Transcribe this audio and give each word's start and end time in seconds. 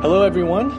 Hello, 0.00 0.22
everyone, 0.22 0.70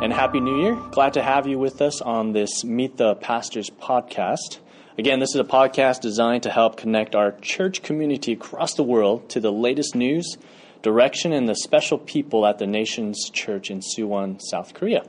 and 0.00 0.12
Happy 0.12 0.38
New 0.38 0.62
Year. 0.62 0.80
Glad 0.92 1.14
to 1.14 1.22
have 1.22 1.48
you 1.48 1.58
with 1.58 1.82
us 1.82 2.00
on 2.00 2.30
this 2.30 2.62
Meet 2.62 2.96
the 2.96 3.16
Pastors 3.16 3.68
podcast. 3.68 4.58
Again, 4.96 5.18
this 5.18 5.30
is 5.30 5.40
a 5.40 5.44
podcast 5.44 6.00
designed 6.00 6.44
to 6.44 6.50
help 6.50 6.76
connect 6.76 7.16
our 7.16 7.32
church 7.40 7.82
community 7.82 8.34
across 8.34 8.74
the 8.74 8.84
world 8.84 9.28
to 9.30 9.40
the 9.40 9.50
latest 9.50 9.96
news, 9.96 10.36
direction, 10.82 11.32
and 11.32 11.48
the 11.48 11.56
special 11.56 11.98
people 11.98 12.46
at 12.46 12.58
the 12.60 12.68
nation's 12.68 13.28
church 13.30 13.68
in 13.72 13.80
Suwon, 13.80 14.40
South 14.40 14.74
Korea. 14.74 15.02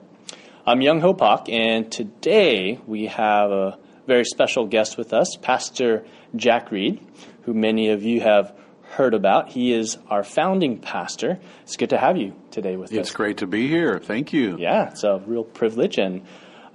I'm 0.65 0.81
Young 0.81 1.01
Ho 1.01 1.13
Pak, 1.13 1.47
and 1.47 1.91
today 1.91 2.79
we 2.87 3.05
have 3.05 3.51
a 3.51 3.77
very 4.07 4.25
special 4.25 4.65
guest 4.65 4.97
with 4.97 5.13
us, 5.13 5.37
Pastor 5.43 6.05
Jack 6.35 6.71
Reid, 6.71 6.99
who 7.47 7.53
many 7.53 7.89
of 7.91 8.03
you 8.03 8.19
have 8.19 8.53
heard 8.89 9.13
about. 9.13 9.47
He 9.47 9.71
is 9.71 9.97
our 10.09 10.21
founding 10.21 10.79
pastor. 10.79 11.39
It's 11.63 11.77
good 11.77 11.91
to 11.91 11.97
have 11.97 12.17
you 12.17 12.35
today 12.51 12.75
with 12.75 12.91
It's 12.91 12.99
us. 12.99 13.07
It's 13.07 13.15
great 13.15 13.37
to 13.37 13.47
be 13.47 13.69
here. 13.69 13.99
Thank 13.99 14.33
you. 14.33 14.57
Yeah, 14.59 14.89
it's 14.89 15.05
a 15.05 15.23
real 15.25 15.45
privilege 15.45 15.97
and 15.97 16.23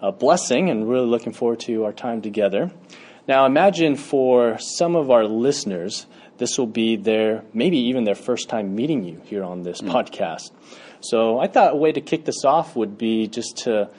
a 0.01 0.13
blessing, 0.13 0.71
and 0.71 0.89
really 0.89 1.07
looking 1.07 1.35
forward 1.35 1.61
to 1.61 1.85
our 1.85 1.93
time 1.93 2.23
together. 2.23 2.73
Now, 3.29 3.45
imagine 3.45 3.97
for 3.97 4.57
some 4.59 4.97
of 4.97 5.11
our 5.11 5.27
listeners, 5.27 6.07
this 6.39 6.57
will 6.57 6.67
be 6.67 6.97
their, 6.97 7.45
maybe 7.53 7.77
even 7.77 8.05
their 8.05 8.15
first 8.15 8.49
time 8.49 8.75
meeting 8.75 9.05
you 9.05 9.21
here 9.27 9.45
on 9.45 9.63
this 9.63 9.81
hmm. 9.81 9.91
podcast. 9.91 10.53
So 11.01 11.39
I 11.39 11.49
thought 11.49 11.75
a 11.75 11.77
way 11.77 11.93
to 11.93 12.01
kick 12.01 12.25
this 12.25 12.47
off 12.47 12.75
would 12.77 12.97
be 12.97 13.27
just 13.27 13.59
to 13.65 13.91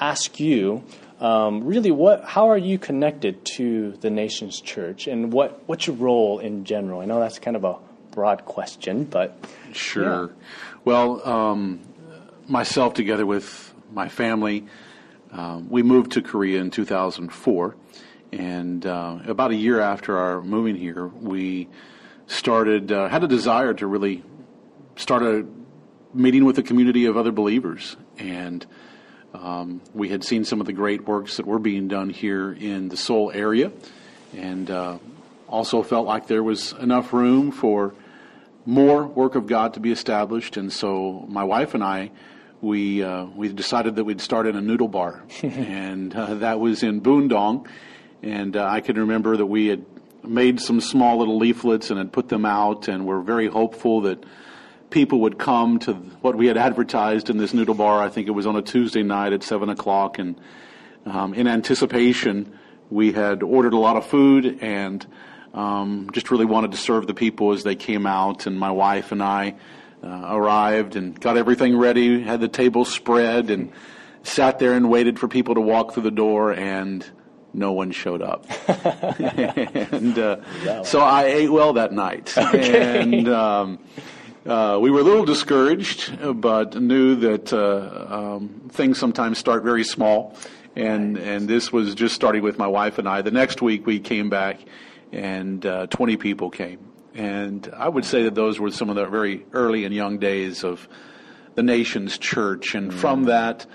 ask 0.00 0.40
you, 0.40 0.82
um, 1.22 1.62
really, 1.62 1.92
what, 1.92 2.24
how 2.24 2.50
are 2.50 2.58
you 2.58 2.78
connected 2.78 3.44
to 3.56 3.92
the 4.00 4.10
nation's 4.10 4.60
church, 4.60 5.06
and 5.06 5.32
what, 5.32 5.62
what's 5.66 5.86
your 5.86 5.94
role 5.94 6.40
in 6.40 6.64
general? 6.64 7.00
I 7.00 7.04
know 7.04 7.20
that's 7.20 7.38
kind 7.38 7.56
of 7.56 7.62
a 7.62 7.76
broad 8.10 8.44
question, 8.44 9.04
but 9.04 9.36
Sure. 9.72 10.32
Well, 10.84 11.26
um, 11.26 11.80
myself 12.48 12.94
together 12.94 13.24
with 13.24 13.72
my 13.92 14.08
family, 14.08 14.66
um, 15.30 15.68
we 15.70 15.84
moved 15.84 16.10
to 16.12 16.22
Korea 16.22 16.60
in 16.60 16.72
2004. 16.72 17.76
And 18.32 18.84
uh, 18.84 19.18
about 19.26 19.52
a 19.52 19.54
year 19.54 19.80
after 19.80 20.18
our 20.18 20.42
moving 20.42 20.74
here, 20.74 21.06
we 21.06 21.68
started, 22.26 22.90
uh, 22.90 23.08
had 23.08 23.22
a 23.22 23.28
desire 23.28 23.74
to 23.74 23.86
really 23.86 24.24
start 24.96 25.22
a 25.22 25.46
meeting 26.12 26.44
with 26.44 26.58
a 26.58 26.62
community 26.64 27.04
of 27.04 27.16
other 27.16 27.30
believers. 27.30 27.96
And 28.18 28.66
um, 29.34 29.80
we 29.94 30.08
had 30.08 30.24
seen 30.24 30.44
some 30.44 30.60
of 30.60 30.66
the 30.66 30.72
great 30.72 31.06
works 31.06 31.36
that 31.38 31.46
were 31.46 31.58
being 31.58 31.88
done 31.88 32.10
here 32.10 32.52
in 32.52 32.88
the 32.88 32.96
Seoul 32.96 33.30
area, 33.32 33.72
and 34.36 34.70
uh, 34.70 34.98
also 35.48 35.82
felt 35.82 36.06
like 36.06 36.26
there 36.26 36.42
was 36.42 36.72
enough 36.72 37.12
room 37.12 37.50
for 37.50 37.94
more 38.66 39.06
work 39.06 39.34
of 39.34 39.46
God 39.46 39.74
to 39.74 39.80
be 39.80 39.90
established. 39.90 40.56
And 40.56 40.72
so 40.72 41.24
my 41.28 41.44
wife 41.44 41.74
and 41.74 41.82
I, 41.82 42.10
we 42.60 43.02
uh, 43.02 43.24
we 43.24 43.48
decided 43.48 43.96
that 43.96 44.04
we'd 44.04 44.20
start 44.20 44.46
in 44.46 44.54
a 44.54 44.60
noodle 44.60 44.88
bar, 44.88 45.22
and 45.42 46.14
uh, 46.14 46.34
that 46.34 46.60
was 46.60 46.82
in 46.82 47.00
Bundang. 47.00 47.66
And 48.22 48.56
uh, 48.56 48.64
I 48.64 48.80
can 48.80 48.96
remember 48.96 49.36
that 49.36 49.46
we 49.46 49.66
had 49.66 49.84
made 50.22 50.60
some 50.60 50.80
small 50.80 51.18
little 51.18 51.38
leaflets 51.38 51.90
and 51.90 51.98
had 51.98 52.12
put 52.12 52.28
them 52.28 52.44
out, 52.44 52.88
and 52.88 53.06
were 53.06 53.20
very 53.20 53.48
hopeful 53.48 54.02
that 54.02 54.24
people 54.92 55.20
would 55.22 55.38
come 55.38 55.78
to 55.80 55.94
what 55.94 56.36
we 56.36 56.46
had 56.46 56.56
advertised 56.56 57.30
in 57.30 57.38
this 57.38 57.52
noodle 57.52 57.74
bar. 57.74 58.00
I 58.00 58.08
think 58.08 58.28
it 58.28 58.32
was 58.32 58.46
on 58.46 58.54
a 58.54 58.62
Tuesday 58.62 59.02
night 59.02 59.32
at 59.32 59.42
seven 59.42 59.68
o'clock, 59.70 60.18
and 60.18 60.40
um, 61.04 61.34
in 61.34 61.48
anticipation, 61.48 62.56
we 62.90 63.12
had 63.12 63.42
ordered 63.42 63.72
a 63.72 63.78
lot 63.78 63.96
of 63.96 64.06
food 64.06 64.58
and 64.62 65.04
um, 65.54 66.10
just 66.12 66.30
really 66.30 66.44
wanted 66.44 66.72
to 66.72 66.76
serve 66.76 67.06
the 67.06 67.14
people 67.14 67.52
as 67.52 67.64
they 67.64 67.74
came 67.74 68.06
out. 68.06 68.46
And 68.46 68.58
my 68.58 68.70
wife 68.70 69.10
and 69.10 69.22
I 69.22 69.56
uh, 70.02 70.26
arrived 70.30 70.94
and 70.94 71.18
got 71.18 71.36
everything 71.36 71.76
ready, 71.76 72.22
had 72.22 72.40
the 72.40 72.48
table 72.48 72.84
spread, 72.84 73.50
and 73.50 73.72
sat 74.22 74.58
there 74.58 74.74
and 74.74 74.88
waited 74.88 75.18
for 75.18 75.26
people 75.26 75.54
to 75.56 75.60
walk 75.60 75.94
through 75.94 76.04
the 76.04 76.10
door 76.10 76.52
and. 76.52 77.04
No 77.54 77.72
one 77.72 77.90
showed 77.90 78.22
up, 78.22 78.46
and 78.66 80.18
uh, 80.18 80.84
so 80.84 81.00
I 81.00 81.24
ate 81.24 81.50
well 81.52 81.74
that 81.74 81.92
night. 81.92 82.34
And 82.38 83.28
um, 83.28 83.78
uh, 84.46 84.76
we 84.80 84.90
were 84.90 85.00
a 85.00 85.04
little 85.04 85.24
discouraged, 85.24 86.18
but 86.40 86.80
knew 86.80 87.14
that 87.16 87.52
uh, 87.52 88.06
um, 88.08 88.68
things 88.70 88.98
sometimes 88.98 89.38
start 89.38 89.62
very 89.62 89.84
small, 89.84 90.36
and 90.74 91.16
and 91.16 91.46
this 91.48 91.72
was 91.72 91.94
just 91.94 92.14
starting 92.14 92.42
with 92.42 92.58
my 92.58 92.66
wife 92.66 92.98
and 92.98 93.08
I. 93.08 93.22
The 93.22 93.30
next 93.30 93.62
week 93.62 93.86
we 93.86 94.00
came 94.00 94.30
back, 94.30 94.58
and 95.12 95.64
uh, 95.64 95.86
20 95.86 96.16
people 96.16 96.50
came, 96.50 96.80
and 97.14 97.72
I 97.76 97.88
would 97.88 98.04
say 98.04 98.24
that 98.24 98.34
those 98.34 98.58
were 98.58 98.72
some 98.72 98.90
of 98.90 98.96
the 98.96 99.06
very 99.06 99.46
early 99.52 99.84
and 99.84 99.94
young 99.94 100.18
days 100.18 100.64
of 100.64 100.88
the 101.54 101.62
nation's 101.62 102.18
church, 102.18 102.74
and 102.74 102.92
from 102.92 103.24
that 103.24 103.66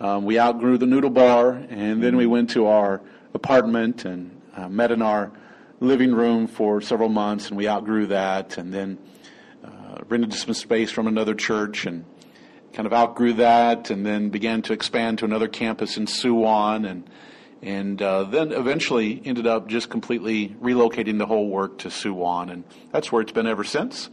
um, 0.00 0.24
we 0.24 0.40
outgrew 0.40 0.76
the 0.76 0.86
noodle 0.86 1.10
bar, 1.10 1.52
and 1.52 2.02
then 2.02 2.16
we 2.16 2.26
went 2.26 2.50
to 2.50 2.66
our 2.66 3.00
apartment 3.32 4.04
and 4.04 4.42
uh, 4.56 4.68
met 4.68 4.90
in 4.90 5.02
our 5.02 5.30
living 5.78 6.12
room 6.12 6.48
for 6.48 6.80
several 6.80 7.10
months, 7.10 7.46
and 7.48 7.56
we 7.56 7.68
outgrew 7.68 8.06
that, 8.06 8.58
and 8.58 8.74
then 8.74 8.98
rented 10.08 10.32
some 10.34 10.54
space 10.54 10.90
from 10.90 11.06
another 11.06 11.34
church 11.34 11.86
and 11.86 12.04
kind 12.72 12.86
of 12.86 12.92
outgrew 12.92 13.32
that, 13.34 13.90
and 13.90 14.04
then 14.04 14.28
began 14.28 14.62
to 14.62 14.72
expand 14.72 15.18
to 15.18 15.24
another 15.24 15.48
campus 15.48 15.96
in 15.96 16.06
Suwon, 16.06 16.88
and 16.88 17.08
and 17.62 18.02
uh, 18.02 18.24
then 18.24 18.52
eventually 18.52 19.22
ended 19.24 19.46
up 19.46 19.66
just 19.66 19.88
completely 19.88 20.50
relocating 20.60 21.18
the 21.18 21.26
whole 21.26 21.48
work 21.48 21.78
to 21.78 21.88
Suwon, 21.88 22.50
and 22.52 22.64
that's 22.92 23.10
where 23.10 23.22
it's 23.22 23.32
been 23.32 23.46
ever 23.46 23.64
since. 23.64 24.10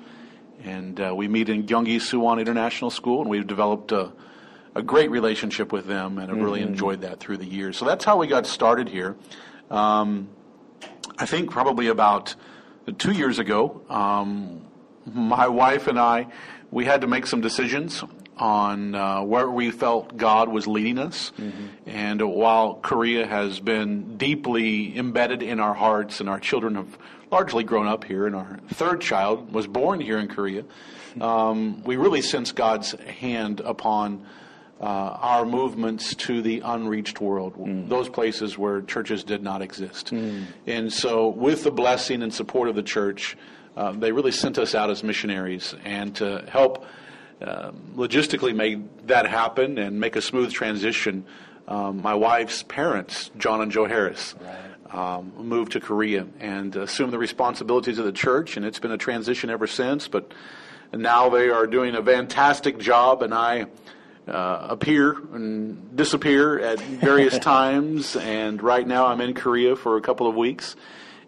And 0.63 0.99
uh, 0.99 1.13
we 1.13 1.27
meet 1.27 1.49
in 1.49 1.65
Gyeonggi 1.65 1.97
Suwon 1.97 2.39
International 2.39 2.89
School, 2.89 3.21
and 3.21 3.29
we've 3.29 3.45
developed 3.45 3.91
a, 3.91 4.13
a 4.75 4.81
great 4.81 5.11
relationship 5.11 5.73
with 5.73 5.85
them, 5.85 6.17
and 6.17 6.29
have 6.29 6.39
really 6.39 6.61
enjoyed 6.61 7.01
that 7.01 7.19
through 7.19 7.37
the 7.37 7.45
years. 7.45 7.77
So 7.77 7.85
that's 7.85 8.05
how 8.05 8.17
we 8.17 8.27
got 8.27 8.47
started 8.47 8.87
here. 8.87 9.17
Um, 9.69 10.29
I 11.17 11.25
think 11.25 11.51
probably 11.51 11.87
about 11.87 12.35
two 12.97 13.11
years 13.11 13.39
ago, 13.39 13.81
um, 13.89 14.61
my 15.05 15.47
wife 15.47 15.87
and 15.87 15.99
I, 15.99 16.27
we 16.71 16.85
had 16.85 17.01
to 17.01 17.07
make 17.07 17.27
some 17.27 17.41
decisions 17.41 18.03
on 18.37 18.95
uh, 18.95 19.21
where 19.21 19.49
we 19.49 19.69
felt 19.71 20.17
God 20.17 20.49
was 20.49 20.65
leading 20.65 20.97
us. 20.97 21.31
And 21.85 22.21
while 22.21 22.75
Korea 22.75 23.27
has 23.27 23.59
been 23.59 24.17
deeply 24.17 24.97
embedded 24.97 25.43
in 25.43 25.59
our 25.59 25.73
hearts, 25.73 26.19
and 26.19 26.27
our 26.27 26.39
children 26.39 26.75
have 26.75 26.97
largely 27.31 27.63
grown 27.63 27.87
up 27.87 28.03
here, 28.03 28.25
and 28.25 28.35
our 28.35 28.59
third 28.69 29.01
child 29.01 29.53
was 29.53 29.67
born 29.67 30.01
here 30.01 30.17
in 30.17 30.27
Korea, 30.27 30.63
um, 31.21 31.83
we 31.83 31.95
really 31.95 32.21
sense 32.21 32.51
God's 32.51 32.91
hand 33.01 33.59
upon. 33.59 34.25
Uh, 34.81 35.17
our 35.21 35.45
movements 35.45 36.13
to 36.13 36.41
the 36.41 36.59
unreached 36.59 37.21
world, 37.21 37.53
those 37.87 38.09
places 38.09 38.57
where 38.57 38.81
churches 38.81 39.23
did 39.23 39.41
not 39.41 39.61
exist. 39.61 40.11
And 40.67 40.91
so, 40.91 41.29
with 41.29 41.63
the 41.63 41.71
blessing 41.71 42.21
and 42.21 42.33
support 42.33 42.67
of 42.67 42.75
the 42.75 42.83
church, 42.83 43.37
uh, 43.75 43.91
they 43.91 44.11
really 44.11 44.31
sent 44.31 44.57
us 44.57 44.75
out 44.75 44.89
as 44.89 45.03
missionaries 45.03 45.75
and 45.83 46.15
to 46.15 46.45
help 46.47 46.85
um, 47.41 47.93
logistically 47.95 48.55
make 48.55 49.07
that 49.07 49.25
happen 49.25 49.77
and 49.77 49.99
make 49.99 50.15
a 50.15 50.21
smooth 50.21 50.51
transition. 50.51 51.25
Um, 51.67 52.01
my 52.01 52.13
wife's 52.13 52.63
parents, 52.63 53.31
John 53.37 53.61
and 53.61 53.71
Joe 53.71 53.85
Harris, 53.85 54.35
um, 54.91 55.33
moved 55.37 55.71
to 55.73 55.79
Korea 55.79 56.27
and 56.39 56.75
assumed 56.75 57.11
the 57.11 57.17
responsibilities 57.17 57.97
of 57.97 58.05
the 58.05 58.11
church, 58.11 58.57
and 58.57 58.65
it's 58.65 58.79
been 58.79 58.91
a 58.91 58.97
transition 58.97 59.49
ever 59.49 59.67
since. 59.67 60.07
But 60.07 60.31
now 60.93 61.29
they 61.29 61.49
are 61.49 61.65
doing 61.65 61.95
a 61.95 62.03
fantastic 62.03 62.77
job, 62.77 63.23
and 63.23 63.33
I 63.33 63.65
uh, 64.27 64.67
appear 64.69 65.13
and 65.33 65.95
disappear 65.95 66.59
at 66.59 66.79
various 66.79 67.37
times. 67.39 68.15
And 68.15 68.61
right 68.61 68.87
now, 68.87 69.07
I'm 69.07 69.19
in 69.19 69.33
Korea 69.33 69.75
for 69.75 69.97
a 69.97 70.01
couple 70.01 70.27
of 70.27 70.35
weeks, 70.35 70.75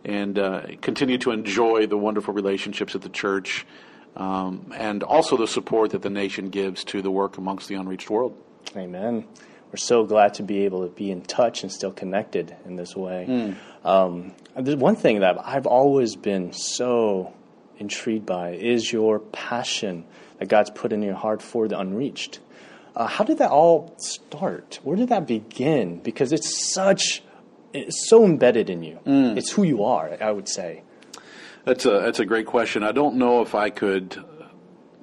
and 0.06 0.40
uh, 0.40 0.62
continue 0.82 1.18
to 1.18 1.32
enjoy 1.32 1.88
the 1.88 1.97
wonderful 1.97 2.34
relationships 2.34 2.96
at 2.96 3.02
the 3.02 3.09
church, 3.09 3.66
um, 4.16 4.72
and 4.78 5.03
also 5.03 5.35
the 5.35 5.47
support 5.47 5.91
that 5.91 6.02
the 6.02 6.09
nation 6.09 6.50
gives 6.50 6.84
to 6.85 7.02
the 7.02 7.12
work 7.12 7.38
amongst 7.38 7.68
the 7.68 7.76
unreached 7.76 8.09
world. 8.09 8.38
Amen. 8.78 9.26
We're 9.72 9.78
so 9.78 10.06
glad 10.06 10.35
to 10.35 10.44
be 10.44 10.64
able 10.66 10.88
to 10.88 10.94
be 10.94 11.12
in 11.12 11.22
touch 11.22 11.64
and 11.64 11.72
still 11.72 11.91
connected 11.91 12.56
in 12.66 12.78
this 12.78 12.96
way. 12.96 13.56
Um, 13.84 14.34
there's 14.56 14.78
one 14.78 14.96
thing 14.96 15.20
that 15.20 15.38
I've 15.44 15.66
always 15.66 16.16
been 16.16 16.53
so 16.53 17.34
intrigued 17.78 18.26
by 18.26 18.52
is 18.52 18.94
your 18.94 19.20
passion 19.20 20.06
that 20.38 20.47
God's 20.47 20.70
put 20.70 20.94
in 20.94 21.02
your 21.02 21.16
heart 21.16 21.41
for 21.41 21.68
the 21.68 21.78
unreached. 21.78 22.40
Uh, 22.96 23.08
how 23.08 23.26
did 23.26 23.40
that 23.40 23.52
all 23.52 23.94
start? 23.97 24.79
Where 24.84 24.96
did 24.96 25.09
that 25.09 25.28
begin? 25.28 26.00
Because 26.00 26.32
it's 26.32 26.72
such, 26.72 27.22
it's 27.76 28.10
so 28.10 28.26
embedded 28.26 28.70
in 28.70 28.84
you. 28.84 29.00
Mm. 29.06 29.38
It's 29.38 29.52
who 29.52 29.64
you 29.64 29.84
are, 29.84 30.18
I 30.22 30.32
would 30.32 30.48
say. 30.48 30.84
That's 31.66 31.86
a 31.86 32.00
that's 32.02 32.20
a 32.20 32.26
great 32.26 32.46
question. 32.46 32.84
I 32.84 32.92
don't 32.92 33.16
know 33.16 33.42
if 33.42 33.56
I 33.56 33.70
could 33.70 34.24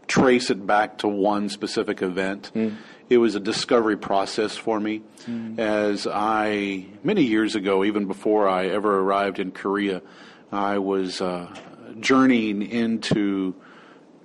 trace 0.07 0.51
it 0.51 0.67
back 0.67 0.99
to 0.99 1.09
one 1.09 1.49
specific 1.49 2.03
event. 2.03 2.51
Mm. 2.55 2.77
It 3.09 3.19
was 3.19 3.35
a 3.35 3.41
discovery 3.41 3.97
process 3.97 4.57
for 4.57 4.81
me, 4.81 5.03
mm. 5.27 5.59
as 5.59 6.07
I 6.07 6.87
many 7.03 7.25
years 7.25 7.55
ago, 7.57 7.85
even 7.85 8.07
before 8.07 8.49
I 8.49 8.69
ever 8.69 9.01
arrived 9.01 9.39
in 9.39 9.51
Korea, 9.51 10.03
I 10.51 10.79
was 10.79 11.21
uh, 11.21 11.55
journeying 12.01 12.63
into 12.63 13.55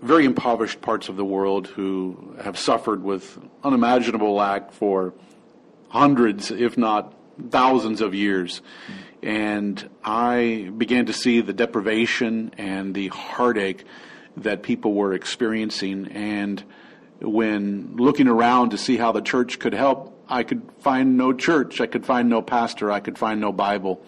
very 0.01 0.25
impoverished 0.25 0.79
parts 0.79 1.09
of 1.09 1.15
the 1.15 1.25
world 1.25 1.67
who 1.67 2.35
have 2.43 2.57
suffered 2.57 3.03
with 3.03 3.39
unimaginable 3.63 4.33
lack 4.33 4.71
for 4.71 5.13
hundreds, 5.89 6.51
if 6.51 6.77
not 6.77 7.13
thousands 7.49 8.01
of 8.01 8.13
years. 8.13 8.61
And 9.23 9.89
I 10.03 10.71
began 10.77 11.07
to 11.07 11.13
see 11.13 11.41
the 11.41 11.53
deprivation 11.53 12.51
and 12.57 12.93
the 12.93 13.07
heartache 13.09 13.83
that 14.37 14.63
people 14.63 14.93
were 14.93 15.13
experiencing. 15.13 16.07
And 16.11 16.63
when 17.19 17.95
looking 17.95 18.27
around 18.27 18.69
to 18.69 18.77
see 18.77 18.97
how 18.97 19.11
the 19.11 19.21
church 19.21 19.59
could 19.59 19.73
help, 19.73 20.13
I 20.29 20.43
could 20.43 20.69
find 20.79 21.17
no 21.17 21.33
church, 21.33 21.81
I 21.81 21.87
could 21.87 22.05
find 22.05 22.29
no 22.29 22.41
pastor, 22.41 22.91
I 22.91 22.99
could 22.99 23.17
find 23.17 23.41
no 23.41 23.51
Bible. 23.51 24.03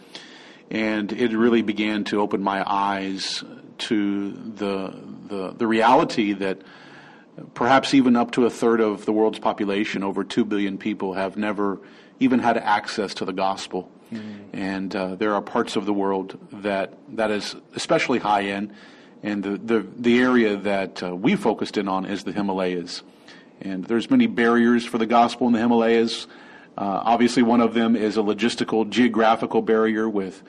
And 0.70 1.12
it 1.12 1.36
really 1.36 1.64
began 1.64 2.04
to 2.06 2.22
open 2.22 2.44
my 2.44 2.64
eyes 2.70 3.44
to 3.80 4.32
the, 4.32 4.94
the, 5.28 5.54
the 5.58 5.66
reality 5.66 6.34
that 6.34 6.62
perhaps 7.54 7.94
even 7.94 8.16
up 8.16 8.32
to 8.32 8.46
a 8.46 8.50
third 8.50 8.82
of 8.82 9.06
the 9.06 9.14
world's 9.14 9.40
population, 9.40 10.04
over 10.04 10.24
2 10.24 10.46
billion 10.46 10.78
people, 10.78 11.14
have 11.14 11.38
never 11.38 11.80
even 12.20 12.40
had 12.40 12.58
access 12.58 13.14
to 13.16 13.26
the 13.26 13.34
gospel. 13.34 13.90
Mm-hmm. 14.14 14.38
And 14.54 14.96
uh, 14.96 15.16
there 15.16 15.36
are 15.36 15.42
parts 15.42 15.76
of 15.76 15.86
the 15.86 15.94
world 15.94 16.38
that, 16.52 16.94
that 17.16 17.32
is 17.32 17.56
especially 17.76 18.20
high 18.20 18.44
end 18.44 18.74
and 19.22 19.44
the, 19.44 19.58
the, 19.58 19.88
the 19.98 20.20
area 20.20 20.56
that 20.56 21.04
uh, 21.04 21.16
we 21.16 21.36
focused 21.36 21.78
in 21.78 21.88
on 21.88 22.06
is 22.06 22.24
the 22.24 22.32
Himalayas. 22.32 23.04
And 23.62 23.84
there's 23.86 24.10
many 24.10 24.28
barriers 24.28 24.86
for 24.86 24.98
the 24.98 25.06
gospel 25.06 25.48
in 25.48 25.54
the 25.54 25.60
Himalayas. 25.60 26.28
Uh, 26.78 27.02
obviously, 27.04 27.44
one 27.44 27.60
of 27.60 27.74
them 27.74 27.96
is 27.96 28.16
a 28.16 28.22
logistical, 28.22 28.90
geographical 28.90 29.62
barrier 29.62 30.08
with 30.08 30.42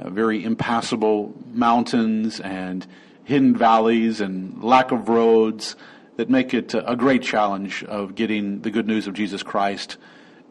uh, 0.00 0.10
very 0.10 0.42
impassable 0.42 1.32
mountains 1.52 2.40
and 2.40 2.86
hidden 3.22 3.56
valleys 3.56 4.20
and 4.20 4.62
lack 4.64 4.90
of 4.90 5.08
roads 5.08 5.76
that 6.16 6.28
make 6.28 6.52
it 6.52 6.74
a 6.74 6.96
great 6.96 7.22
challenge 7.22 7.84
of 7.84 8.16
getting 8.16 8.62
the 8.62 8.70
good 8.70 8.88
news 8.88 9.06
of 9.06 9.14
Jesus 9.14 9.44
Christ 9.44 9.96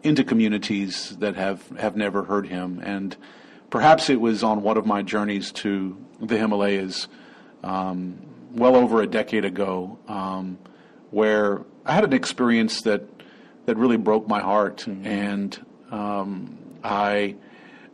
into 0.07 0.23
communities 0.23 1.15
that 1.17 1.35
have, 1.35 1.67
have 1.77 1.95
never 1.95 2.23
heard 2.23 2.47
him. 2.47 2.81
And 2.83 3.15
perhaps 3.69 4.09
it 4.09 4.19
was 4.19 4.43
on 4.43 4.61
one 4.61 4.77
of 4.77 4.85
my 4.85 5.01
journeys 5.01 5.51
to 5.51 5.97
the 6.21 6.37
Himalayas 6.37 7.07
um, 7.63 8.17
well 8.53 8.75
over 8.75 9.01
a 9.01 9.07
decade 9.07 9.45
ago, 9.45 9.99
um, 10.07 10.57
where 11.11 11.61
I 11.85 11.93
had 11.93 12.03
an 12.03 12.13
experience 12.13 12.81
that 12.81 13.03
that 13.65 13.75
really 13.75 13.97
broke 13.97 14.27
my 14.27 14.39
heart, 14.39 14.85
mm-hmm. 14.87 15.05
and 15.05 15.65
um, 15.91 16.57
I 16.83 17.35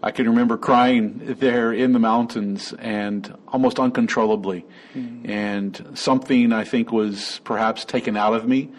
I 0.02 0.12
can 0.12 0.30
remember 0.30 0.58
crying 0.58 1.36
there 1.40 1.74
in 1.74 1.94
the 1.94 2.00
mountains 2.00 2.74
and 2.78 3.36
almost 3.48 3.80
uncontrollably, 3.80 4.66
mm-hmm. 4.94 5.30
and 5.30 5.90
something 5.96 6.54
I 6.54 6.64
think 6.64 6.92
was 6.92 7.42
perhaps 7.44 7.86
taken 7.86 8.16
out 8.16 8.34
of 8.34 8.48
me 8.48 8.72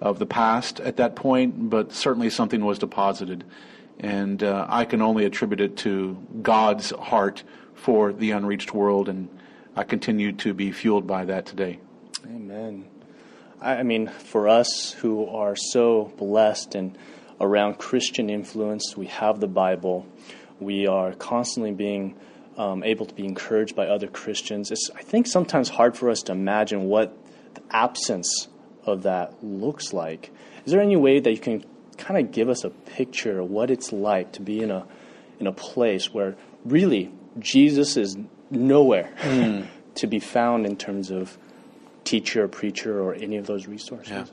of 0.00 0.18
the 0.18 0.26
past 0.26 0.80
at 0.80 0.96
that 0.96 1.14
point, 1.14 1.70
but 1.70 1.92
certainly 1.92 2.30
something 2.30 2.64
was 2.64 2.78
deposited. 2.78 3.44
And 3.98 4.42
uh, 4.42 4.66
I 4.68 4.86
can 4.86 5.02
only 5.02 5.24
attribute 5.26 5.60
it 5.60 5.76
to 5.78 6.16
God's 6.40 6.90
heart 6.90 7.42
for 7.74 8.12
the 8.12 8.30
unreached 8.30 8.72
world 8.72 9.08
and 9.08 9.28
I 9.76 9.84
continue 9.84 10.32
to 10.32 10.52
be 10.52 10.72
fueled 10.72 11.06
by 11.06 11.24
that 11.26 11.46
today. 11.46 11.78
Amen. 12.26 12.86
I 13.60 13.82
mean, 13.82 14.08
for 14.08 14.48
us 14.48 14.92
who 14.92 15.26
are 15.26 15.54
so 15.54 16.12
blessed 16.16 16.74
and 16.74 16.98
around 17.40 17.78
Christian 17.78 18.30
influence, 18.30 18.96
we 18.96 19.06
have 19.06 19.38
the 19.38 19.48
Bible. 19.48 20.06
We 20.58 20.86
are 20.86 21.12
constantly 21.12 21.72
being 21.72 22.16
um, 22.56 22.82
able 22.82 23.06
to 23.06 23.14
be 23.14 23.24
encouraged 23.24 23.76
by 23.76 23.86
other 23.86 24.08
Christians. 24.08 24.70
It's, 24.70 24.90
I 24.94 25.02
think, 25.02 25.26
sometimes 25.26 25.68
hard 25.68 25.96
for 25.96 26.10
us 26.10 26.22
to 26.24 26.32
imagine 26.32 26.84
what 26.84 27.16
the 27.54 27.62
absence 27.70 28.48
of 28.90 29.02
that 29.04 29.42
looks 29.42 29.92
like. 29.92 30.30
Is 30.64 30.72
there 30.72 30.80
any 30.80 30.96
way 30.96 31.20
that 31.20 31.30
you 31.30 31.38
can 31.38 31.64
kind 31.96 32.18
of 32.18 32.32
give 32.32 32.48
us 32.48 32.64
a 32.64 32.70
picture 32.70 33.40
of 33.40 33.50
what 33.50 33.70
it's 33.70 33.92
like 33.92 34.32
to 34.32 34.42
be 34.42 34.60
in 34.60 34.70
a 34.70 34.86
in 35.38 35.46
a 35.46 35.52
place 35.52 36.12
where 36.12 36.36
really 36.64 37.12
Jesus 37.38 37.96
is 37.96 38.16
nowhere 38.50 39.12
mm. 39.20 39.66
to 39.94 40.06
be 40.06 40.18
found 40.18 40.66
in 40.66 40.76
terms 40.76 41.10
of 41.10 41.38
teacher, 42.10 42.48
preacher, 42.48 43.00
or 43.00 43.14
any 43.14 43.36
of 43.36 43.46
those 43.46 43.68
resources? 43.68 44.10
Yeah. 44.10 44.24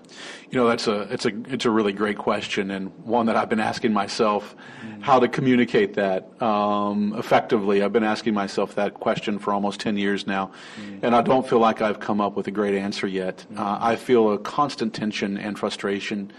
You 0.50 0.58
know, 0.58 0.68
that's 0.68 0.88
a 0.88 1.02
it's 1.14 1.26
a 1.26 1.32
it's 1.54 1.66
a 1.66 1.70
really 1.70 1.94
great 1.94 2.18
question 2.18 2.72
and 2.72 2.92
one 3.06 3.28
that 3.28 3.36
I've 3.36 3.50
been 3.50 3.60
asking 3.60 3.94
myself 3.94 4.56
mm. 4.56 5.04
how 5.04 5.20
to 5.20 5.28
communicate 5.28 5.94
that 5.94 6.42
um, 6.42 7.14
effectively. 7.18 7.84
I've 7.84 7.94
been 7.94 8.04
asking 8.04 8.34
myself 8.34 8.74
that 8.76 8.96
question 8.96 9.38
for 9.38 9.54
almost 9.54 9.80
ten 9.80 9.96
years 9.96 10.26
now, 10.26 10.52
mm. 10.82 11.04
and 11.04 11.16
I 11.16 11.22
don't 11.22 11.48
feel 11.48 11.60
like 11.60 11.80
I've 11.82 12.00
come 12.00 12.20
up 12.20 12.36
with 12.36 12.48
a 12.48 12.52
great 12.52 12.74
answer 12.74 13.06
yet. 13.06 13.46
Mm. 13.54 13.60
Uh, 13.60 13.78
I 13.80 13.96
feel 13.96 14.34
a 14.34 14.40
constant 14.40 14.96
tension 14.96 15.38
and 15.38 15.60
frustration 15.60 16.32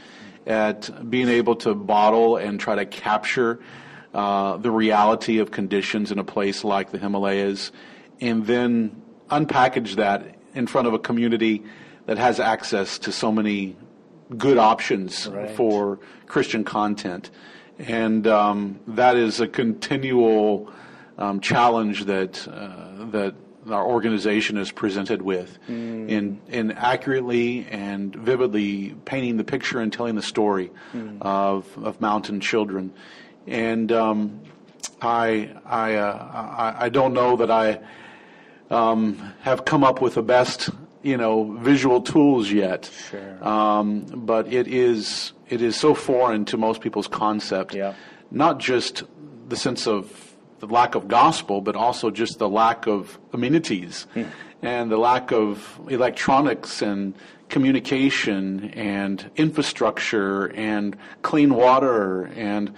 at 0.47 0.91
being 1.09 1.29
able 1.29 1.55
to 1.55 1.75
bottle 1.75 2.37
and 2.37 2.59
try 2.59 2.75
to 2.75 2.87
capture 2.87 3.61
uh, 4.13 4.57
the 4.57 4.73
reality 4.73 5.39
of 5.39 5.53
conditions 5.53 6.11
in 6.11 6.19
a 6.19 6.25
place 6.25 6.65
like 6.65 6.91
the 6.91 6.99
Himalayas, 6.99 7.71
and 8.21 8.45
then 8.45 9.01
unpackage 9.31 9.97
that 9.97 10.38
in 10.59 10.67
front 10.67 10.89
of 10.89 10.93
a 10.93 10.99
community 10.99 11.63
that 12.07 12.19
has 12.19 12.41
access 12.41 12.99
to 12.99 13.13
so 13.13 13.31
many 13.31 13.77
good 14.37 14.59
options 14.59 15.29
right. 15.29 15.51
for 15.53 16.01
Christian 16.27 16.65
content. 16.65 17.31
And 17.79 18.27
um, 18.27 18.81
that 18.89 19.17
is 19.17 19.41
a 19.41 19.47
continual 19.47 20.73
um, 21.17 21.41
challenge 21.41 22.07
that 22.07 22.47
uh, 22.49 23.07
that 23.13 23.35
our 23.71 23.87
organization 23.87 24.57
is 24.57 24.73
presented 24.73 25.23
with 25.23 25.59
mm. 25.69 26.09
in 26.09 26.41
in 26.49 26.73
accurately 26.73 27.67
and 27.71 28.15
vividly 28.17 28.97
painting 29.05 29.37
the 29.37 29.45
picture 29.45 29.79
and 29.81 29.93
telling 29.93 30.17
the 30.17 30.23
story 30.23 30.71
mm. 30.93 31.19
of 31.21 31.67
of 31.85 32.01
mountain 32.01 32.41
children 32.41 32.93
and 33.47 33.93
um, 33.93 34.41
I 35.03 35.51
I, 35.67 35.95
uh, 35.97 36.75
I, 36.79 36.87
I 36.87 36.89
don't 36.89 37.13
know 37.13 37.37
that 37.37 37.51
I 37.51 37.81
um, 38.71 39.17
have 39.41 39.65
come 39.65 39.85
up 39.85 40.01
with 40.01 40.15
the 40.15 40.23
best 40.23 40.71
you 41.03 41.17
know 41.17 41.53
visual 41.59 42.01
tools 42.01 42.51
yet. 42.51 42.91
Sure. 43.11 43.47
Um, 43.47 44.03
but 44.03 44.53
it 44.53 44.69
is 44.69 45.33
it 45.49 45.63
is 45.63 45.77
so 45.77 45.95
foreign 45.95 46.45
to 46.47 46.57
most 46.57 46.81
people's 46.81 47.09
concept. 47.09 47.75
Yeah. 47.75 47.95
Not 48.31 48.59
just 48.59 49.05
the 49.49 49.57
sense 49.57 49.87
of 49.87 50.35
the 50.59 50.67
lack 50.67 50.95
of 50.95 51.09
gospel, 51.09 51.61
but 51.61 51.77
also 51.77 52.11
just 52.11 52.39
the 52.39 52.49
lack 52.49 52.87
of 52.87 53.19
amenities 53.33 54.07
hmm. 54.15 54.25
and 54.61 54.91
the 54.91 54.99
lack 54.99 55.33
of 55.33 55.81
electronics 55.89 56.83
and 56.83 57.15
communication 57.49 58.71
and 58.71 59.31
infrastructure 59.37 60.47
and 60.55 60.97
clean 61.23 61.55
water 61.55 62.27
and 62.37 62.75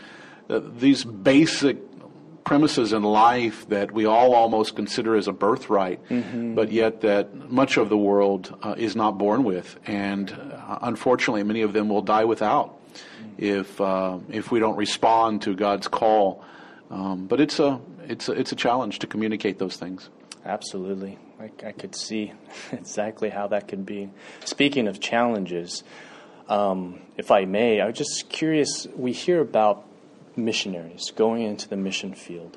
uh, 0.48 0.60
these 0.78 1.04
basic 1.04 1.78
premises 2.44 2.92
in 2.92 3.02
life 3.02 3.68
that 3.68 3.92
we 3.92 4.06
all 4.06 4.34
almost 4.34 4.74
consider 4.74 5.14
as 5.16 5.28
a 5.28 5.32
birthright, 5.32 6.04
mm-hmm. 6.08 6.54
but 6.54 6.72
yet 6.72 7.02
that 7.02 7.50
much 7.50 7.76
of 7.76 7.88
the 7.88 7.96
world 7.96 8.56
uh, 8.62 8.74
is 8.76 8.96
not 8.96 9.18
born 9.18 9.44
with, 9.44 9.78
and 9.86 10.32
uh, 10.32 10.78
unfortunately, 10.82 11.42
many 11.42 11.62
of 11.62 11.72
them 11.72 11.88
will 11.88 12.02
die 12.02 12.24
without 12.24 12.80
if 13.38 13.80
uh, 13.80 14.18
if 14.28 14.50
we 14.50 14.60
don't 14.60 14.76
respond 14.76 15.42
to 15.42 15.54
God's 15.54 15.88
call. 15.88 16.44
Um, 16.90 17.26
but 17.26 17.40
it's 17.40 17.58
a 17.58 17.80
it's 18.06 18.28
a, 18.28 18.32
it's 18.32 18.52
a 18.52 18.56
challenge 18.56 18.98
to 19.00 19.06
communicate 19.06 19.58
those 19.58 19.76
things. 19.76 20.08
Absolutely, 20.44 21.18
I, 21.38 21.50
I 21.66 21.72
could 21.72 21.94
see 21.94 22.32
exactly 22.72 23.30
how 23.30 23.48
that 23.48 23.68
could 23.68 23.86
be. 23.86 24.10
Speaking 24.44 24.88
of 24.88 25.00
challenges, 25.00 25.84
um, 26.48 27.00
if 27.16 27.30
I 27.30 27.44
may, 27.44 27.80
I 27.80 27.86
was 27.86 27.96
just 27.96 28.28
curious. 28.28 28.86
We 28.96 29.12
hear 29.12 29.40
about 29.40 29.84
missionaries 30.36 31.12
going 31.16 31.42
into 31.42 31.68
the 31.68 31.76
mission 31.76 32.14
field 32.14 32.56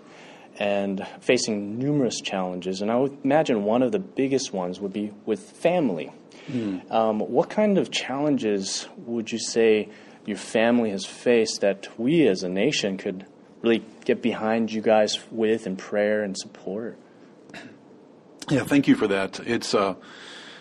and 0.59 1.05
facing 1.19 1.79
numerous 1.79 2.21
challenges. 2.21 2.81
And 2.81 2.91
I 2.91 2.95
would 2.95 3.17
imagine 3.23 3.63
one 3.63 3.81
of 3.81 3.91
the 3.91 3.99
biggest 3.99 4.53
ones 4.53 4.79
would 4.79 4.93
be 4.93 5.11
with 5.25 5.39
family. 5.39 6.11
Mm. 6.47 6.91
Um, 6.91 7.19
what 7.19 7.49
kind 7.49 7.77
of 7.77 7.89
challenges 7.91 8.87
would 8.97 9.31
you 9.31 9.39
say 9.39 9.89
your 10.25 10.37
family 10.37 10.91
has 10.91 11.05
faced 11.05 11.61
that 11.61 11.87
we 11.99 12.27
as 12.27 12.43
a 12.43 12.49
nation 12.49 12.97
could 12.97 13.25
really 13.61 13.83
get 14.05 14.21
behind 14.21 14.71
you 14.71 14.81
guys 14.81 15.19
with 15.31 15.65
in 15.65 15.75
prayer 15.75 16.23
and 16.23 16.37
support? 16.37 16.97
Yeah, 18.49 18.63
thank 18.63 18.87
you 18.87 18.95
for 18.95 19.07
that. 19.07 19.39
It's 19.39 19.73
uh, 19.73 19.95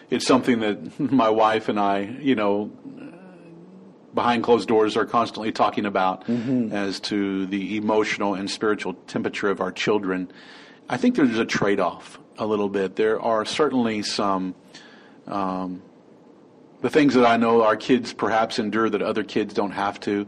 it's 0.09 0.27
something 0.27 0.61
that 0.61 1.01
my 1.13 1.29
wife 1.29 1.69
and 1.69 1.79
I, 1.79 2.01
you 2.01 2.35
know, 2.35 2.71
behind 4.15 4.43
closed 4.43 4.69
doors 4.69 4.97
are 4.97 5.07
constantly 5.07 5.53
talking 5.53 5.87
about 5.87 6.27
mm-hmm. 6.27 6.73
as 6.73 7.01
to 7.01 7.47
the 7.47 7.77
emotional 7.77 8.35
and 8.35 8.51
spiritual 8.51 8.95
temperature 9.07 9.49
of 9.49 9.61
our 9.61 9.73
children. 9.73 10.31
I 10.89 10.97
think 10.97 11.17
there's 11.17 11.39
a 11.39 11.45
trade 11.45 11.81
off 11.81 12.19
a 12.39 12.47
little 12.47 12.69
bit. 12.69 12.97
There 12.97 13.21
are 13.21 13.45
certainly 13.45 14.03
some. 14.03 14.55
Um, 15.27 15.83
the 16.81 16.91
things 16.91 17.15
that 17.15 17.25
I 17.25 17.37
know 17.37 17.63
our 17.63 17.77
kids 17.77 18.13
perhaps 18.13 18.59
endure 18.59 18.91
that 18.91 19.03
other 19.03 19.23
kids 19.23 19.55
don't 19.55 19.71
have 19.71 20.01
to. 20.01 20.27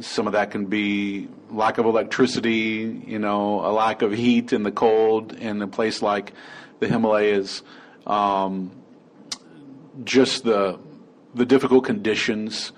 Some 0.00 0.26
of 0.26 0.32
that 0.32 0.50
can 0.50 0.66
be 0.66 1.28
lack 1.48 1.78
of 1.78 1.86
electricity, 1.86 3.02
you 3.06 3.20
know, 3.20 3.64
a 3.64 3.70
lack 3.70 4.02
of 4.02 4.12
heat 4.12 4.52
in 4.52 4.64
the 4.64 4.72
cold 4.72 5.32
in 5.32 5.62
a 5.62 5.68
place 5.68 6.02
like 6.02 6.32
the 6.80 6.88
Himalayas. 6.88 7.62
Um, 8.04 8.72
just 10.04 10.44
the 10.44 10.78
the 11.34 11.46
difficult 11.46 11.84
conditions 11.84 12.72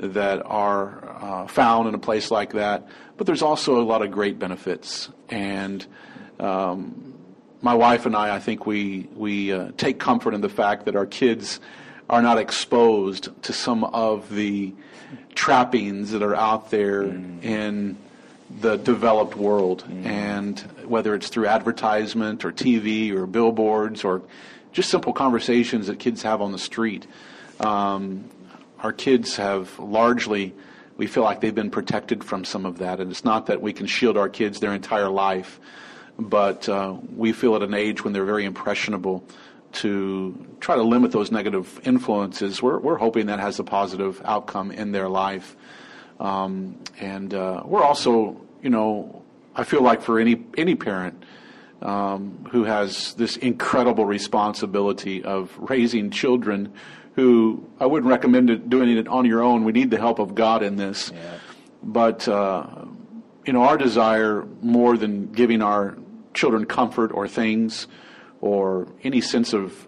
that 0.00 0.42
are 0.46 1.04
uh, 1.20 1.46
found 1.46 1.88
in 1.88 1.94
a 1.94 1.98
place 1.98 2.30
like 2.30 2.52
that. 2.54 2.86
But 3.16 3.26
there's 3.26 3.42
also 3.42 3.80
a 3.80 3.84
lot 3.84 4.02
of 4.02 4.10
great 4.10 4.38
benefits, 4.38 5.10
and 5.28 5.84
um, 6.38 7.14
my 7.60 7.74
wife 7.74 8.06
and 8.06 8.16
I, 8.16 8.36
I 8.36 8.38
think 8.38 8.66
we 8.66 9.08
we 9.14 9.52
uh, 9.52 9.72
take 9.76 9.98
comfort 9.98 10.34
in 10.34 10.40
the 10.40 10.48
fact 10.48 10.86
that 10.86 10.96
our 10.96 11.06
kids 11.06 11.60
are 12.08 12.22
not 12.22 12.38
exposed 12.38 13.28
to 13.42 13.52
some 13.52 13.84
of 13.84 14.34
the 14.34 14.72
trappings 15.34 16.10
that 16.10 16.22
are 16.22 16.34
out 16.34 16.70
there 16.70 17.04
mm. 17.04 17.42
in 17.42 17.96
the 18.60 18.76
developed 18.76 19.36
world, 19.36 19.84
mm. 19.86 20.04
and 20.06 20.58
whether 20.84 21.14
it's 21.14 21.28
through 21.28 21.46
advertisement 21.46 22.44
or 22.44 22.50
TV 22.50 23.12
or 23.12 23.26
billboards 23.26 24.02
or 24.02 24.22
just 24.72 24.88
simple 24.88 25.12
conversations 25.12 25.86
that 25.88 25.98
kids 25.98 26.22
have 26.22 26.40
on 26.40 26.52
the 26.52 26.58
street. 26.58 27.06
Um, 27.60 28.24
our 28.82 28.92
kids 28.92 29.36
have 29.36 29.78
largely, 29.78 30.54
we 30.96 31.06
feel 31.06 31.22
like 31.22 31.40
they've 31.40 31.54
been 31.54 31.70
protected 31.70 32.24
from 32.24 32.44
some 32.44 32.66
of 32.66 32.78
that, 32.78 33.00
and 33.00 33.10
it's 33.10 33.24
not 33.24 33.46
that 33.46 33.60
we 33.62 33.72
can 33.72 33.86
shield 33.86 34.16
our 34.16 34.28
kids 34.28 34.60
their 34.60 34.74
entire 34.74 35.08
life 35.08 35.60
but 36.20 36.68
uh, 36.68 36.96
we 37.16 37.32
feel 37.32 37.56
at 37.56 37.62
an 37.62 37.74
age 37.74 38.04
when 38.04 38.12
they're 38.12 38.24
very 38.24 38.44
impressionable 38.44 39.24
to 39.72 40.46
try 40.60 40.76
to 40.76 40.82
limit 40.82 41.12
those 41.12 41.30
negative 41.30 41.80
influences. 41.84 42.62
We're, 42.62 42.78
we're 42.78 42.98
hoping 42.98 43.26
that 43.26 43.40
has 43.40 43.58
a 43.58 43.64
positive 43.64 44.20
outcome 44.24 44.70
in 44.70 44.92
their 44.92 45.08
life. 45.08 45.56
Um, 46.18 46.78
and 46.98 47.32
uh, 47.32 47.62
we're 47.64 47.82
also, 47.82 48.40
you 48.62 48.70
know, 48.70 49.22
I 49.54 49.64
feel 49.64 49.82
like 49.82 50.02
for 50.02 50.18
any, 50.18 50.44
any 50.58 50.74
parent 50.74 51.24
um, 51.82 52.46
who 52.50 52.64
has 52.64 53.14
this 53.14 53.36
incredible 53.36 54.04
responsibility 54.04 55.24
of 55.24 55.56
raising 55.58 56.10
children 56.10 56.72
who 57.20 57.68
I 57.78 57.86
wouldn't 57.86 58.10
recommend 58.10 58.50
it, 58.50 58.70
doing 58.70 58.96
it 58.96 59.06
on 59.06 59.24
your 59.26 59.42
own. 59.42 59.64
We 59.64 59.72
need 59.72 59.90
the 59.90 59.98
help 59.98 60.18
of 60.18 60.34
God 60.34 60.62
in 60.62 60.76
this. 60.76 61.12
Yeah. 61.14 61.38
But, 61.82 62.26
uh, 62.26 62.86
you 63.46 63.52
know, 63.52 63.62
our 63.62 63.76
desire 63.76 64.46
more 64.62 64.96
than 64.96 65.32
giving 65.32 65.62
our 65.62 65.98
children 66.34 66.64
comfort 66.64 67.12
or 67.12 67.28
things 67.28 67.86
or 68.40 68.88
any 69.02 69.20
sense 69.20 69.52
of 69.52 69.86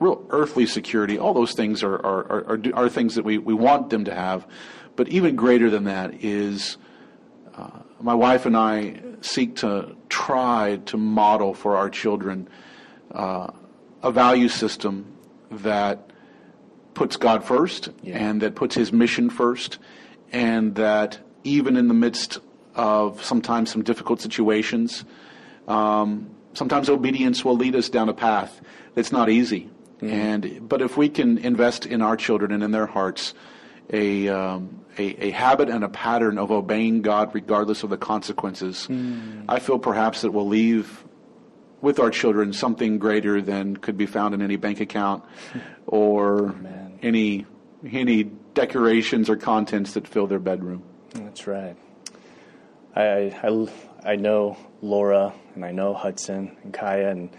real 0.00 0.24
earthly 0.30 0.66
security. 0.66 1.18
All 1.18 1.34
those 1.34 1.52
things 1.52 1.82
are, 1.82 1.96
are, 1.96 2.42
are, 2.48 2.60
are, 2.74 2.88
things 2.88 3.14
that 3.14 3.24
we, 3.24 3.38
we 3.38 3.54
want 3.54 3.90
them 3.90 4.04
to 4.04 4.14
have. 4.14 4.46
But 4.96 5.08
even 5.08 5.36
greater 5.36 5.70
than 5.70 5.84
that 5.84 6.24
is 6.24 6.78
uh, 7.54 7.80
my 8.00 8.14
wife 8.14 8.46
and 8.46 8.56
I 8.56 9.00
seek 9.20 9.56
to 9.56 9.96
try 10.08 10.80
to 10.86 10.96
model 10.96 11.52
for 11.54 11.76
our 11.76 11.90
children 11.90 12.48
uh, 13.12 13.50
a 14.02 14.10
value 14.10 14.48
system 14.48 15.14
that 15.50 16.10
puts 16.94 17.16
God 17.16 17.44
first 17.44 17.90
yeah. 18.02 18.16
and 18.16 18.40
that 18.42 18.54
puts 18.54 18.74
His 18.74 18.92
mission 18.92 19.30
first, 19.30 19.78
and 20.32 20.74
that 20.76 21.18
even 21.44 21.76
in 21.76 21.88
the 21.88 21.94
midst 21.94 22.38
of 22.74 23.22
sometimes 23.24 23.70
some 23.70 23.82
difficult 23.82 24.20
situations, 24.20 25.04
um, 25.68 26.34
sometimes 26.54 26.88
obedience 26.88 27.44
will 27.44 27.56
lead 27.56 27.74
us 27.74 27.88
down 27.88 28.08
a 28.08 28.14
path 28.14 28.60
that's 28.94 29.12
not 29.12 29.28
easy. 29.28 29.70
Mm-hmm. 29.96 30.10
And 30.10 30.68
but 30.68 30.82
if 30.82 30.96
we 30.96 31.08
can 31.08 31.38
invest 31.38 31.86
in 31.86 32.02
our 32.02 32.16
children 32.16 32.52
and 32.52 32.62
in 32.62 32.70
their 32.70 32.86
hearts 32.86 33.34
a, 33.92 34.28
um, 34.28 34.84
a, 34.98 35.26
a 35.26 35.30
habit 35.30 35.68
and 35.68 35.84
a 35.84 35.88
pattern 35.88 36.38
of 36.38 36.50
obeying 36.50 37.02
God 37.02 37.34
regardless 37.34 37.82
of 37.82 37.90
the 37.90 37.96
consequences, 37.96 38.86
mm. 38.90 39.44
I 39.48 39.58
feel 39.60 39.78
perhaps 39.78 40.24
it 40.24 40.32
will 40.32 40.48
leave 40.48 41.04
with 41.80 41.98
our 41.98 42.10
children 42.10 42.52
something 42.52 42.98
greater 42.98 43.42
than 43.42 43.76
could 43.76 43.96
be 43.96 44.06
found 44.06 44.34
in 44.34 44.40
any 44.40 44.56
bank 44.56 44.80
account 44.80 45.22
or 45.86 46.48
oh, 46.48 46.83
any 47.04 47.46
any 47.92 48.24
decorations 48.54 49.28
or 49.28 49.36
contents 49.36 49.92
that 49.92 50.08
fill 50.08 50.26
their 50.26 50.38
bedroom. 50.38 50.82
That's 51.12 51.46
right. 51.46 51.76
I, 52.96 53.34
I, 53.42 53.68
I 54.04 54.16
know 54.16 54.56
Laura 54.80 55.34
and 55.54 55.64
I 55.64 55.72
know 55.72 55.92
Hudson 55.92 56.56
and 56.62 56.72
Kaya, 56.72 57.10
and 57.10 57.30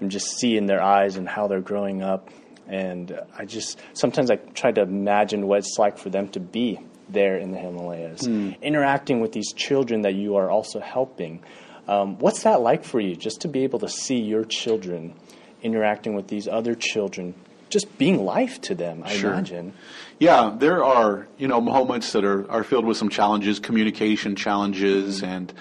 I'm 0.00 0.08
just 0.08 0.38
seeing 0.38 0.66
their 0.66 0.82
eyes 0.82 1.16
and 1.16 1.28
how 1.28 1.48
they're 1.48 1.60
growing 1.60 2.02
up. 2.02 2.30
And 2.68 3.18
I 3.36 3.44
just 3.44 3.80
sometimes 3.94 4.30
I 4.30 4.36
try 4.36 4.70
to 4.72 4.82
imagine 4.82 5.46
what 5.46 5.58
it's 5.58 5.76
like 5.78 5.98
for 5.98 6.10
them 6.10 6.28
to 6.28 6.40
be 6.40 6.78
there 7.08 7.38
in 7.38 7.50
the 7.50 7.58
Himalayas, 7.58 8.22
mm. 8.22 8.60
interacting 8.60 9.20
with 9.20 9.32
these 9.32 9.52
children 9.54 10.02
that 10.02 10.14
you 10.14 10.36
are 10.36 10.50
also 10.50 10.78
helping. 10.78 11.42
Um, 11.88 12.18
what's 12.18 12.42
that 12.42 12.60
like 12.60 12.84
for 12.84 13.00
you, 13.00 13.16
just 13.16 13.40
to 13.40 13.48
be 13.48 13.64
able 13.64 13.78
to 13.78 13.88
see 13.88 14.20
your 14.20 14.44
children 14.44 15.14
interacting 15.62 16.14
with 16.14 16.28
these 16.28 16.46
other 16.46 16.74
children, 16.74 17.34
just 17.70 17.98
being 17.98 18.24
life 18.24 18.60
to 18.62 18.74
them? 18.74 19.02
I 19.04 19.16
sure. 19.16 19.32
imagine. 19.32 19.72
Yeah, 20.18 20.54
there 20.56 20.82
are 20.84 21.26
you 21.38 21.48
know 21.48 21.60
moments 21.60 22.12
that 22.12 22.24
are, 22.24 22.50
are 22.50 22.64
filled 22.64 22.84
with 22.84 22.96
some 22.96 23.08
challenges, 23.08 23.58
communication 23.58 24.36
challenges, 24.36 25.22
mm. 25.22 25.26
and 25.28 25.52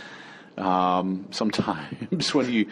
um, 0.57 1.27
sometimes 1.31 2.33
when 2.33 2.51
you 2.51 2.67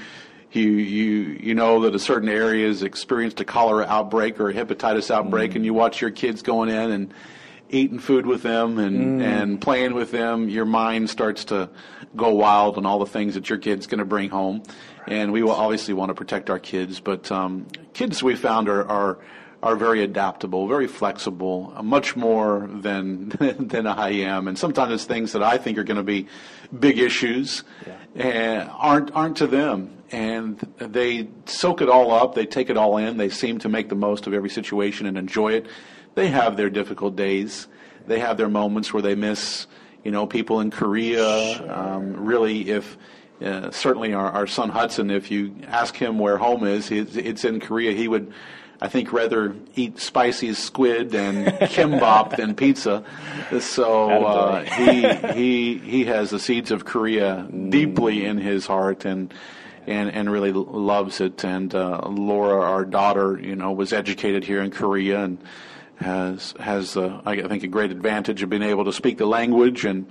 you 0.52 0.70
you 0.70 1.40
you 1.42 1.56
know 1.56 1.82
that 1.82 1.96
a 1.96 2.00
certain 2.00 2.30
area 2.30 2.68
has 2.68 2.84
experienced 2.84 3.40
a 3.40 3.46
cholera 3.46 3.86
outbreak 3.86 4.40
or 4.40 4.50
a 4.50 4.54
hepatitis 4.54 5.12
outbreak, 5.12 5.52
mm. 5.52 5.56
and 5.56 5.66
you 5.66 5.74
watch 5.74 6.02
your 6.02 6.12
kids 6.12 6.42
going 6.42 6.70
in 6.70 6.92
and 6.92 7.14
eating 7.70 8.00
food 8.00 8.26
with 8.26 8.44
them 8.44 8.78
and 8.78 9.22
mm. 9.22 9.24
and 9.24 9.62
playing 9.62 9.94
with 9.94 10.12
them, 10.12 10.50
your 10.50 10.66
mind 10.66 11.10
starts 11.10 11.46
to 11.46 11.70
go 12.16 12.30
wild 12.34 12.78
on 12.78 12.86
all 12.86 13.00
the 13.00 13.06
things 13.06 13.34
that 13.34 13.50
your 13.50 13.58
kid's 13.58 13.88
going 13.88 14.00
to 14.00 14.06
bring 14.06 14.30
home. 14.30 14.64
And 15.08 15.32
we 15.32 15.44
will 15.44 15.52
obviously 15.52 15.94
want 15.94 16.10
to 16.10 16.16
protect 16.16 16.50
our 16.50 16.60
kids, 16.60 17.00
but 17.00 17.32
um, 17.32 17.68
kids 17.94 18.24
we 18.24 18.36
found 18.36 18.70
are, 18.70 18.88
are 18.88 19.20
are 19.66 19.76
very 19.76 20.04
adaptable, 20.04 20.68
very 20.68 20.86
flexible, 20.86 21.74
uh, 21.76 21.82
much 21.82 22.16
more 22.16 22.70
than 22.72 23.30
than 23.60 23.88
I 23.88 24.12
am. 24.12 24.48
And 24.48 24.58
sometimes 24.58 24.94
it's 24.94 25.06
things 25.06 25.32
that 25.34 25.44
I 25.44 25.58
think 25.58 25.78
are 25.78 25.84
going 25.84 25.98
to 25.98 26.04
be 26.04 26.28
big 26.80 27.00
issues 27.00 27.64
yeah. 27.86 27.98
and 28.16 28.70
aren't 28.72 29.12
aren't 29.12 29.38
to 29.38 29.48
them. 29.48 29.92
And 30.12 30.60
they 30.78 31.28
soak 31.46 31.82
it 31.82 31.90
all 31.90 32.12
up. 32.12 32.36
They 32.36 32.46
take 32.46 32.70
it 32.70 32.78
all 32.78 32.98
in. 32.98 33.18
They 33.18 33.30
seem 33.30 33.58
to 33.60 33.70
make 33.70 33.90
the 33.90 33.96
most 33.96 34.28
of 34.28 34.34
every 34.34 34.52
situation 34.52 35.08
and 35.08 35.18
enjoy 35.18 35.54
it. 35.54 35.66
They 36.16 36.28
have 36.28 36.58
their 36.58 36.70
difficult 36.70 37.16
days. 37.16 37.68
They 38.08 38.20
have 38.20 38.38
their 38.38 38.50
moments 38.50 38.94
where 38.94 39.04
they 39.04 39.16
miss, 39.16 39.68
you 40.04 40.12
know, 40.12 40.26
people 40.26 40.62
in 40.62 40.72
Korea. 40.72 41.26
Um, 41.74 42.26
really, 42.26 42.70
if 42.70 42.98
uh, 43.42 43.72
certainly 43.72 44.14
our, 44.14 44.32
our 44.32 44.48
son 44.48 44.70
Hudson, 44.70 45.12
if 45.12 45.30
you 45.30 45.56
ask 45.68 45.96
him 45.96 46.20
where 46.20 46.38
home 46.38 46.64
is, 46.64 46.90
it's 46.92 47.44
in 47.44 47.60
Korea. 47.60 47.92
He 47.92 48.08
would 48.08 48.34
I 48.82 48.90
think 48.90 49.14
rather 49.14 49.56
eat 49.76 50.00
spicy 50.00 50.54
squid 50.54 51.16
and 51.16 51.48
kimbap 51.72 52.36
than 52.36 52.56
pizza. 52.56 53.04
So 53.60 54.26
uh, 54.26 54.64
he 54.64 55.08
he 55.34 55.78
he 55.80 56.06
has 56.06 56.30
the 56.30 56.40
seeds 56.40 56.72
of 56.72 56.86
Korea 56.86 57.48
deeply 57.70 58.26
in 58.26 58.38
his 58.38 58.68
heart 58.68 59.06
and. 59.06 59.34
And, 59.88 60.10
and 60.10 60.32
really 60.32 60.52
loves 60.52 61.22
it. 61.22 61.46
And 61.46 61.76
uh, 61.76 62.02
Laura, 62.08 62.60
our 62.60 62.86
daughter, 62.86 63.40
you 63.40 63.56
know, 63.56 63.72
was 63.72 63.94
educated 63.94 64.44
here 64.44 64.64
in 64.64 64.72
Korea 64.72 65.24
and 65.24 65.38
has 65.98 66.54
has 66.60 66.98
uh, 66.98 67.22
I 67.26 67.42
think 67.48 67.64
a 67.64 67.68
great 67.68 67.92
advantage 67.92 68.44
of 68.44 68.50
being 68.50 68.64
able 68.64 68.86
to 68.86 68.94
speak 68.94 69.18
the 69.18 69.26
language 69.26 69.86
and 69.86 70.08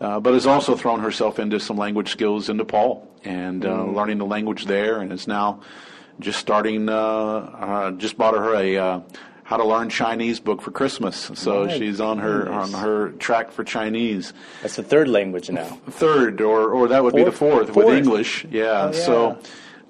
uh, 0.00 0.20
but 0.20 0.34
has 0.34 0.46
also 0.46 0.76
thrown 0.76 1.00
herself 1.00 1.38
into 1.38 1.58
some 1.58 1.76
language 1.76 2.10
skills 2.10 2.48
in 2.48 2.56
Nepal 2.56 3.08
and 3.24 3.64
uh, 3.64 3.68
mm. 3.68 3.94
learning 3.94 4.18
the 4.18 4.26
language 4.26 4.66
there 4.66 5.00
and 5.00 5.12
is 5.12 5.26
now 5.26 5.60
just 6.20 6.38
starting, 6.38 6.88
uh, 6.88 6.94
uh, 6.94 7.90
just 7.92 8.16
bought 8.16 8.34
her 8.34 8.54
a 8.54 8.76
uh, 8.76 9.00
how 9.44 9.56
to 9.56 9.64
learn 9.64 9.88
Chinese 9.88 10.40
book 10.40 10.60
for 10.60 10.70
Christmas. 10.70 11.30
So 11.34 11.64
My 11.64 11.78
she's 11.78 12.00
on 12.00 12.18
her 12.18 12.44
goodness. 12.44 12.74
on 12.74 12.80
her 12.80 13.10
track 13.12 13.50
for 13.50 13.64
Chinese. 13.64 14.32
That's 14.62 14.76
the 14.76 14.82
third 14.82 15.08
language 15.08 15.50
now. 15.50 15.64
Third, 15.88 16.40
or 16.40 16.70
or 16.70 16.88
that 16.88 17.02
would 17.02 17.12
fourth? 17.12 17.24
be 17.24 17.30
the 17.30 17.36
fourth, 17.36 17.70
fourth, 17.72 17.86
with 17.86 17.96
English. 17.96 18.44
Yeah. 18.50 18.62
Oh, 18.64 18.86
yeah. 18.86 18.92
So. 18.92 19.38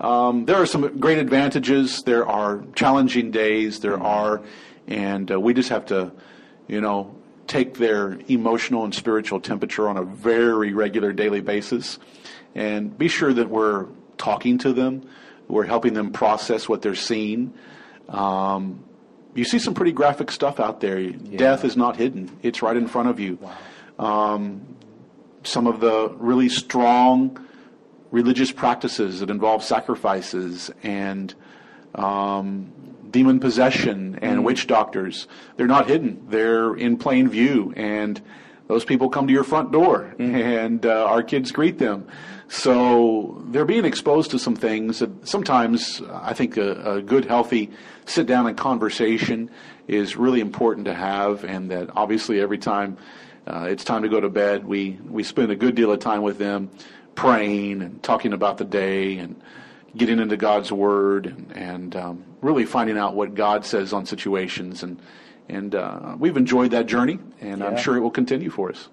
Um, 0.00 0.44
there 0.44 0.54
are 0.54 0.66
some 0.66 1.00
great 1.00 1.18
advantages. 1.18 2.04
There 2.04 2.24
are 2.24 2.62
challenging 2.76 3.32
days. 3.32 3.80
There 3.80 3.94
mm-hmm. 3.94 4.06
are, 4.06 4.42
and 4.88 5.30
uh, 5.30 5.38
we 5.38 5.54
just 5.54 5.68
have 5.68 5.86
to, 5.86 6.10
you 6.66 6.80
know, 6.80 7.14
take 7.46 7.78
their 7.78 8.18
emotional 8.28 8.84
and 8.84 8.94
spiritual 8.94 9.40
temperature 9.40 9.88
on 9.88 9.96
a 9.96 10.02
very 10.02 10.72
regular 10.72 11.12
daily 11.12 11.40
basis, 11.40 11.98
and 12.56 12.98
be 12.98 13.06
sure 13.06 13.32
that 13.32 13.48
we're 13.48 13.86
talking 14.16 14.58
to 14.58 14.72
them 14.72 15.08
we're 15.48 15.64
helping 15.64 15.94
them 15.94 16.12
process 16.12 16.68
what 16.68 16.82
they're 16.82 16.94
seeing. 16.94 17.54
Um, 18.08 18.84
you 19.34 19.44
see 19.44 19.58
some 19.58 19.74
pretty 19.74 19.92
graphic 19.92 20.30
stuff 20.30 20.60
out 20.60 20.80
there. 20.80 20.98
Yeah. 20.98 21.38
Death 21.38 21.64
is 21.64 21.76
not 21.76 21.96
hidden; 21.96 22.36
it's 22.42 22.62
right 22.62 22.76
in 22.76 22.86
front 22.86 23.08
of 23.08 23.18
you. 23.18 23.38
Wow. 23.40 24.34
Um, 24.34 24.76
some 25.42 25.66
of 25.66 25.80
the 25.80 26.14
really 26.18 26.48
strong 26.48 27.46
religious 28.10 28.52
practices 28.52 29.20
that 29.20 29.30
involve 29.30 29.62
sacrifices 29.62 30.70
and 30.82 31.34
um, 31.94 32.72
demon 33.10 33.40
possession 33.40 34.18
and 34.22 34.40
mm. 34.40 34.44
witch 34.44 34.66
doctors. 34.66 35.26
They're 35.56 35.66
not 35.66 35.88
hidden. 35.88 36.26
They're 36.28 36.74
in 36.74 36.96
plain 36.96 37.28
view. 37.28 37.72
And 37.76 38.20
those 38.66 38.84
people 38.84 39.08
come 39.08 39.26
to 39.26 39.32
your 39.32 39.44
front 39.44 39.72
door 39.72 40.14
and 40.18 40.84
uh, 40.84 41.04
our 41.06 41.22
kids 41.22 41.52
greet 41.52 41.78
them. 41.78 42.06
So 42.48 43.42
they're 43.48 43.64
being 43.64 43.84
exposed 43.84 44.30
to 44.30 44.38
some 44.38 44.56
things 44.56 45.00
that 45.00 45.26
sometimes 45.26 46.00
I 46.10 46.32
think 46.32 46.56
a, 46.56 46.96
a 46.96 47.02
good, 47.02 47.26
healthy 47.26 47.70
sit 48.06 48.26
down 48.26 48.46
and 48.46 48.56
conversation 48.56 49.50
is 49.86 50.16
really 50.16 50.40
important 50.40 50.86
to 50.86 50.94
have, 50.94 51.44
and 51.44 51.70
that 51.70 51.90
obviously 51.94 52.40
every 52.40 52.58
time 52.58 52.96
uh, 53.46 53.66
it's 53.68 53.84
time 53.84 54.02
to 54.02 54.08
go 54.08 54.20
to 54.20 54.28
bed, 54.28 54.64
we, 54.64 54.98
we 55.08 55.22
spend 55.22 55.50
a 55.50 55.56
good 55.56 55.74
deal 55.74 55.92
of 55.92 56.00
time 56.00 56.22
with 56.22 56.38
them 56.38 56.70
praying 57.14 57.82
and 57.82 58.02
talking 58.02 58.32
about 58.32 58.58
the 58.58 58.64
day 58.64 59.18
and 59.18 59.40
getting 59.96 60.18
into 60.18 60.36
God's 60.36 60.70
Word 60.70 61.26
and, 61.26 61.52
and 61.52 61.96
um, 61.96 62.24
really 62.40 62.64
finding 62.64 62.98
out 62.98 63.14
what 63.14 63.34
God 63.34 63.64
says 63.64 63.92
on 63.92 64.06
situations. 64.06 64.82
And, 64.82 65.00
and 65.48 65.74
uh, 65.74 66.16
we've 66.18 66.36
enjoyed 66.36 66.72
that 66.72 66.86
journey, 66.86 67.18
and 67.40 67.62
I'm 67.62 67.76
sure 67.76 67.96
it 67.96 68.00
will 68.00 68.10
continue 68.10 68.50
for 68.50 68.70
us. 68.70 68.88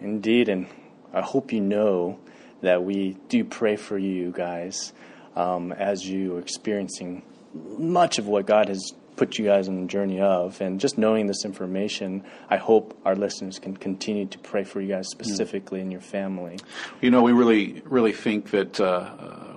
Indeed, 0.00 0.48
and 0.48 0.66
I 1.12 1.22
hope 1.22 1.52
you 1.52 1.60
know 1.60 2.18
that 2.60 2.84
we 2.84 3.16
do 3.28 3.44
pray 3.44 3.76
for 3.76 3.96
you 3.96 4.32
guys 4.32 4.92
um, 5.34 5.72
as 5.72 6.06
you 6.06 6.36
are 6.36 6.38
experiencing 6.38 7.22
much 7.54 8.18
of 8.18 8.26
what 8.26 8.46
God 8.46 8.68
has 8.68 8.92
put 9.16 9.38
you 9.38 9.46
guys 9.46 9.68
on 9.68 9.80
the 9.80 9.86
journey 9.86 10.20
of. 10.20 10.60
And 10.60 10.78
just 10.78 10.98
knowing 10.98 11.26
this 11.26 11.44
information, 11.44 12.22
I 12.50 12.58
hope 12.58 12.98
our 13.04 13.16
listeners 13.16 13.58
can 13.58 13.76
continue 13.76 14.26
to 14.26 14.38
pray 14.38 14.64
for 14.64 14.80
you 14.80 14.88
guys 14.88 15.08
specifically 15.08 15.80
and 15.80 15.90
your 15.90 16.00
family. 16.00 16.58
You 17.00 17.10
know, 17.10 17.22
we 17.22 17.32
really, 17.32 17.82
really 17.84 18.12
think 18.12 18.50
that 18.50 18.80
uh, 18.80 18.84
uh, 18.84 19.55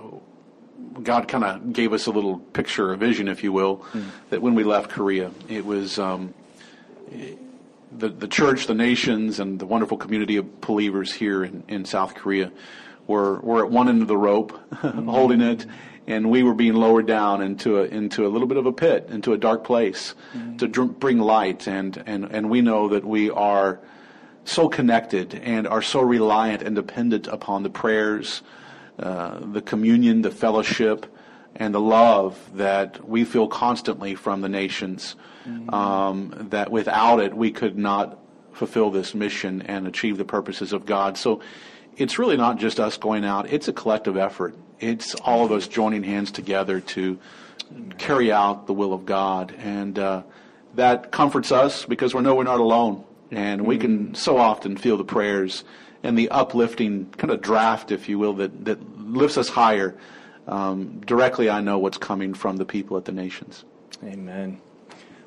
God 1.02 1.28
kind 1.28 1.44
of 1.44 1.72
gave 1.72 1.92
us 1.92 2.06
a 2.06 2.10
little 2.10 2.38
picture, 2.38 2.92
a 2.92 2.96
vision, 2.96 3.28
if 3.28 3.42
you 3.42 3.52
will, 3.52 3.84
that 4.30 4.42
when 4.42 4.54
we 4.54 4.64
left 4.64 4.90
Korea, 4.90 5.30
it 5.48 5.64
was 5.64 5.98
um, 5.98 6.34
the 7.96 8.08
the 8.08 8.28
church, 8.28 8.66
the 8.66 8.74
nations, 8.74 9.40
and 9.40 9.58
the 9.58 9.66
wonderful 9.66 9.96
community 9.96 10.36
of 10.36 10.60
believers 10.60 11.12
here 11.12 11.44
in, 11.44 11.62
in 11.68 11.84
South 11.84 12.14
Korea 12.14 12.52
were 13.06 13.40
were 13.40 13.64
at 13.64 13.70
one 13.70 13.88
end 13.88 14.02
of 14.02 14.08
the 14.08 14.16
rope, 14.16 14.58
holding 14.74 15.40
it, 15.40 15.66
and 16.06 16.30
we 16.30 16.42
were 16.42 16.54
being 16.54 16.74
lowered 16.74 17.06
down 17.06 17.42
into 17.42 17.78
a 17.78 17.84
into 17.84 18.26
a 18.26 18.28
little 18.28 18.46
bit 18.48 18.56
of 18.56 18.66
a 18.66 18.72
pit, 18.72 19.08
into 19.10 19.32
a 19.32 19.38
dark 19.38 19.64
place, 19.64 20.14
to 20.58 20.68
dr- 20.68 20.98
bring 20.98 21.18
light, 21.18 21.66
and 21.66 22.02
and 22.06 22.24
and 22.24 22.50
we 22.50 22.60
know 22.60 22.88
that 22.88 23.04
we 23.04 23.30
are 23.30 23.80
so 24.44 24.68
connected 24.68 25.34
and 25.34 25.66
are 25.66 25.82
so 25.82 26.00
reliant 26.00 26.62
and 26.62 26.74
dependent 26.74 27.26
upon 27.26 27.62
the 27.62 27.70
prayers, 27.70 28.42
uh, 29.00 29.38
the 29.40 29.62
communion, 29.62 30.22
the 30.22 30.30
fellowship, 30.30 31.06
and 31.56 31.74
the 31.74 31.80
love 31.80 32.38
that 32.54 33.06
we 33.08 33.24
feel 33.24 33.48
constantly 33.48 34.14
from 34.14 34.40
the 34.40 34.48
nations. 34.48 35.16
Um, 35.70 36.48
that 36.50 36.70
without 36.70 37.20
it, 37.20 37.34
we 37.34 37.50
could 37.50 37.76
not 37.76 38.18
fulfill 38.52 38.90
this 38.90 39.14
mission 39.14 39.62
and 39.62 39.86
achieve 39.86 40.18
the 40.18 40.24
purposes 40.24 40.72
of 40.72 40.84
God. 40.84 41.16
So 41.16 41.40
it's 41.96 42.18
really 42.18 42.36
not 42.36 42.58
just 42.58 42.78
us 42.78 42.96
going 42.96 43.24
out, 43.24 43.50
it's 43.50 43.68
a 43.68 43.72
collective 43.72 44.16
effort. 44.16 44.54
It's 44.78 45.14
all 45.16 45.44
of 45.44 45.52
us 45.52 45.66
joining 45.66 46.02
hands 46.02 46.30
together 46.30 46.80
to 46.80 47.18
carry 47.98 48.30
out 48.32 48.66
the 48.66 48.72
will 48.72 48.92
of 48.92 49.06
God. 49.06 49.54
And 49.58 49.98
uh, 49.98 50.22
that 50.74 51.10
comforts 51.10 51.52
us 51.52 51.84
because 51.84 52.14
we 52.14 52.22
know 52.22 52.34
we're 52.34 52.44
not 52.44 52.60
alone. 52.60 53.04
And 53.30 53.66
we 53.66 53.78
can 53.78 54.14
so 54.14 54.38
often 54.38 54.76
feel 54.76 54.96
the 54.96 55.04
prayers 55.04 55.64
and 56.02 56.18
the 56.18 56.30
uplifting 56.30 57.06
kind 57.16 57.30
of 57.30 57.40
draft, 57.40 57.92
if 57.92 58.08
you 58.08 58.18
will, 58.18 58.34
that, 58.34 58.64
that 58.64 58.78
lifts 59.10 59.38
us 59.38 59.48
higher. 59.48 59.96
Um, 60.46 61.00
directly, 61.00 61.50
I 61.50 61.60
know 61.60 61.78
what's 61.78 61.98
coming 61.98 62.34
from 62.34 62.56
the 62.56 62.64
people 62.64 62.96
at 62.96 63.04
the 63.04 63.12
nations. 63.12 63.64
Amen. 64.02 64.60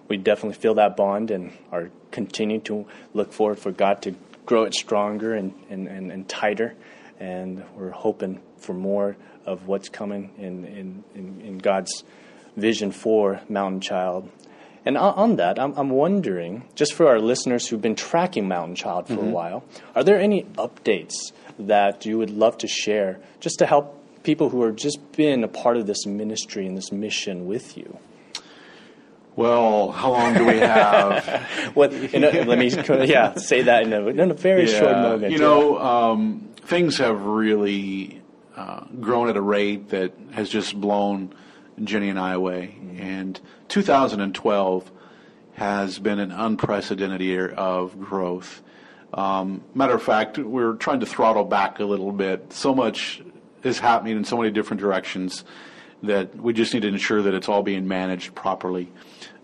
We 0.08 0.18
definitely 0.18 0.58
feel 0.58 0.76
that 0.76 0.98
bond 0.98 1.32
and 1.32 1.54
are 1.72 1.90
continuing 2.12 2.62
to 2.64 2.86
look 3.14 3.32
forward 3.32 3.60
for 3.60 3.72
God 3.72 4.02
to 4.04 4.16
grow 4.46 4.64
it 4.64 4.74
stronger 4.74 5.34
and, 5.34 5.54
and, 5.70 5.88
and, 5.88 6.12
and 6.12 6.28
tighter. 6.28 6.76
And 7.20 7.64
we're 7.76 7.92
hoping 7.92 8.42
for 8.58 8.74
more 8.74 9.16
of 9.46 9.68
what's 9.68 9.90
coming 9.90 10.32
in, 10.38 10.66
in, 10.66 11.04
in, 11.16 11.42
in 11.42 11.58
God's 11.58 12.04
vision 12.58 12.92
for 12.92 13.42
Mountain 13.50 13.82
Child. 13.82 14.30
And 14.86 14.98
on, 14.98 15.38
that, 15.38 15.60
I'm, 15.60 15.74
I'm 15.78 15.90
wondering, 15.90 16.68
just 16.76 16.94
for 16.94 17.08
our 17.08 17.20
listeners 17.20 17.68
who've 17.68 17.82
been 17.82 17.96
tracking 17.96 18.48
Mountain 18.48 18.76
Child 18.76 19.08
for 19.08 19.14
a 19.22 19.30
while, 19.30 19.64
are 19.96 20.04
there 20.04 20.20
any 20.20 20.44
updates 20.58 21.14
that 21.58 22.06
you 22.06 22.18
would 22.18 22.30
love 22.30 22.58
to 22.60 22.68
share 22.68 23.20
just 23.40 23.60
to 23.60 23.66
help 23.66 23.98
people 24.24 24.50
who 24.50 24.62
are 24.62 24.72
just 24.72 25.00
been 25.14 25.44
a 25.44 25.48
part 25.48 25.78
of 25.78 25.88
this 25.88 26.06
ministry 26.06 26.68
and 26.68 26.76
this 26.76 26.92
mission 26.92 27.48
with 27.48 27.78
you? 27.78 27.98
Well, 29.36 29.92
how 29.92 30.12
long 30.12 30.34
do 30.36 30.46
we 30.46 30.58
have? 30.60 31.48
What? 31.74 31.92
A, 31.92 32.44
let 32.44 32.60
me, 32.60 32.70
yeah, 33.08 33.34
say 33.36 33.64
that 33.64 33.84
in 33.84 33.94
a, 33.94 34.06
in 34.06 34.32
a 34.32 34.34
very 34.36 34.68
short 34.68 34.92
Yeah, 34.92 35.02
moment. 35.02 35.32
You 35.32 35.40
know, 35.40 35.80
um, 35.80 36.50
things 36.58 37.00
have 37.00 37.22
really 37.24 38.22
uh, 38.56 38.82
grown 39.00 39.30
at 39.30 39.38
a 39.38 39.42
rate 39.42 39.90
that 39.90 40.14
has 40.34 40.50
just 40.50 40.80
blown 40.80 41.34
Jenny 41.84 42.10
and 42.10 42.20
I 42.20 42.34
away. 42.34 42.76
And 42.98 43.40
2012 43.70 44.92
has 45.54 46.00
been 46.00 46.20
an 46.20 46.32
unprecedented 46.32 47.22
year 47.22 47.50
of 47.50 48.00
growth. 48.00 48.62
Um, 49.14 49.64
matter 49.76 49.94
of 49.94 50.02
fact, 50.02 50.38
we're 50.38 50.74
trying 50.74 51.00
to 51.02 51.06
throttle 51.06 51.44
back 51.44 51.80
a 51.80 51.86
little 51.86 52.12
bit. 52.12 52.52
So 52.54 52.74
much 52.74 53.22
is 53.64 53.80
happening 53.80 54.18
in 54.18 54.26
so 54.26 54.38
many 54.38 54.52
different 54.52 54.82
directions 54.82 55.44
that 56.02 56.36
we 56.36 56.54
just 56.54 56.74
need 56.74 56.82
to 56.82 56.88
ensure 56.88 57.22
that 57.22 57.34
it's 57.34 57.48
all 57.48 57.64
being 57.64 57.88
managed 57.88 58.36
properly. 58.36 58.92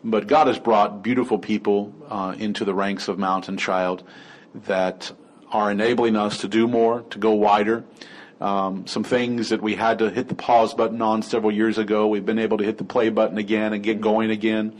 But 0.03 0.27
God 0.27 0.47
has 0.47 0.59
brought 0.59 1.03
beautiful 1.03 1.37
people 1.39 1.93
uh, 2.09 2.35
into 2.37 2.65
the 2.65 2.73
ranks 2.73 3.07
of 3.07 3.17
Mountain 3.17 3.57
Child 3.57 4.03
that 4.53 5.11
are 5.51 5.71
enabling 5.71 6.15
us 6.15 6.39
to 6.39 6.47
do 6.47 6.67
more, 6.67 7.01
to 7.09 7.17
go 7.17 7.31
wider. 7.31 7.83
Um, 8.41 8.87
some 8.87 9.03
things 9.03 9.49
that 9.49 9.61
we 9.61 9.75
had 9.75 9.99
to 9.99 10.09
hit 10.09 10.29
the 10.29 10.35
pause 10.35 10.73
button 10.73 11.01
on 11.01 11.21
several 11.21 11.51
years 11.51 11.77
ago, 11.77 12.07
we've 12.07 12.25
been 12.25 12.39
able 12.39 12.57
to 12.57 12.63
hit 12.63 12.77
the 12.77 12.85
play 12.85 13.09
button 13.09 13.37
again 13.37 13.73
and 13.73 13.83
get 13.83 13.99
going 13.99 14.31
again. 14.31 14.73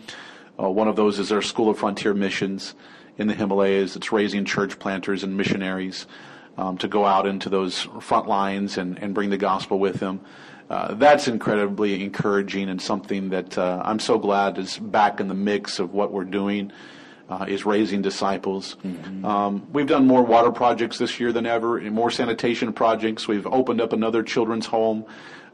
Uh, 0.58 0.70
one 0.70 0.88
of 0.88 0.96
those 0.96 1.20
is 1.20 1.32
our 1.32 1.42
School 1.42 1.70
of 1.70 1.78
Frontier 1.78 2.14
Missions 2.14 2.74
in 3.18 3.28
the 3.28 3.34
Himalayas. 3.34 3.96
It's 3.96 4.12
raising 4.12 4.46
church 4.46 4.80
planters 4.80 5.24
and 5.24 5.36
missionaries 5.36 6.08
um, 6.58 6.78
to 6.78 6.88
go 6.88 7.06
out 7.06 7.26
into 7.26 7.50
those 7.50 7.82
front 8.02 8.28
lines 8.28 8.78
and, 8.78 8.98
and 9.00 9.14
bring 9.14 9.30
the 9.30 9.38
gospel 9.38 9.78
with 9.78 10.00
them. 10.00 10.22
Uh, 10.70 10.94
that's 10.94 11.28
incredibly 11.28 12.04
encouraging 12.04 12.70
and 12.70 12.82
something 12.82 13.30
that 13.30 13.58
uh, 13.58 13.82
I'm 13.84 14.00
so 14.00 14.20
glad 14.20 14.58
is 14.58 14.78
back 14.78 15.20
in 15.20 15.28
the 15.28 15.34
mix 15.34 15.80
of 15.80 15.94
what 15.94 16.12
we're 16.12 16.26
doing. 16.26 16.72
Uh, 17.30 17.46
is 17.48 17.64
raising 17.64 18.02
disciples. 18.02 18.76
Um, 19.24 19.68
we've 19.72 19.86
done 19.86 20.08
more 20.08 20.24
water 20.24 20.52
projects 20.52 20.98
this 20.98 21.20
year 21.20 21.32
than 21.32 21.46
ever, 21.46 21.78
and 21.78 21.92
more 21.92 22.10
sanitation 22.10 22.74
projects. 22.74 23.28
We've 23.28 23.46
opened 23.46 23.82
up 23.82 23.94
another 23.94 24.24
children's 24.24 24.66
home. 24.66 25.06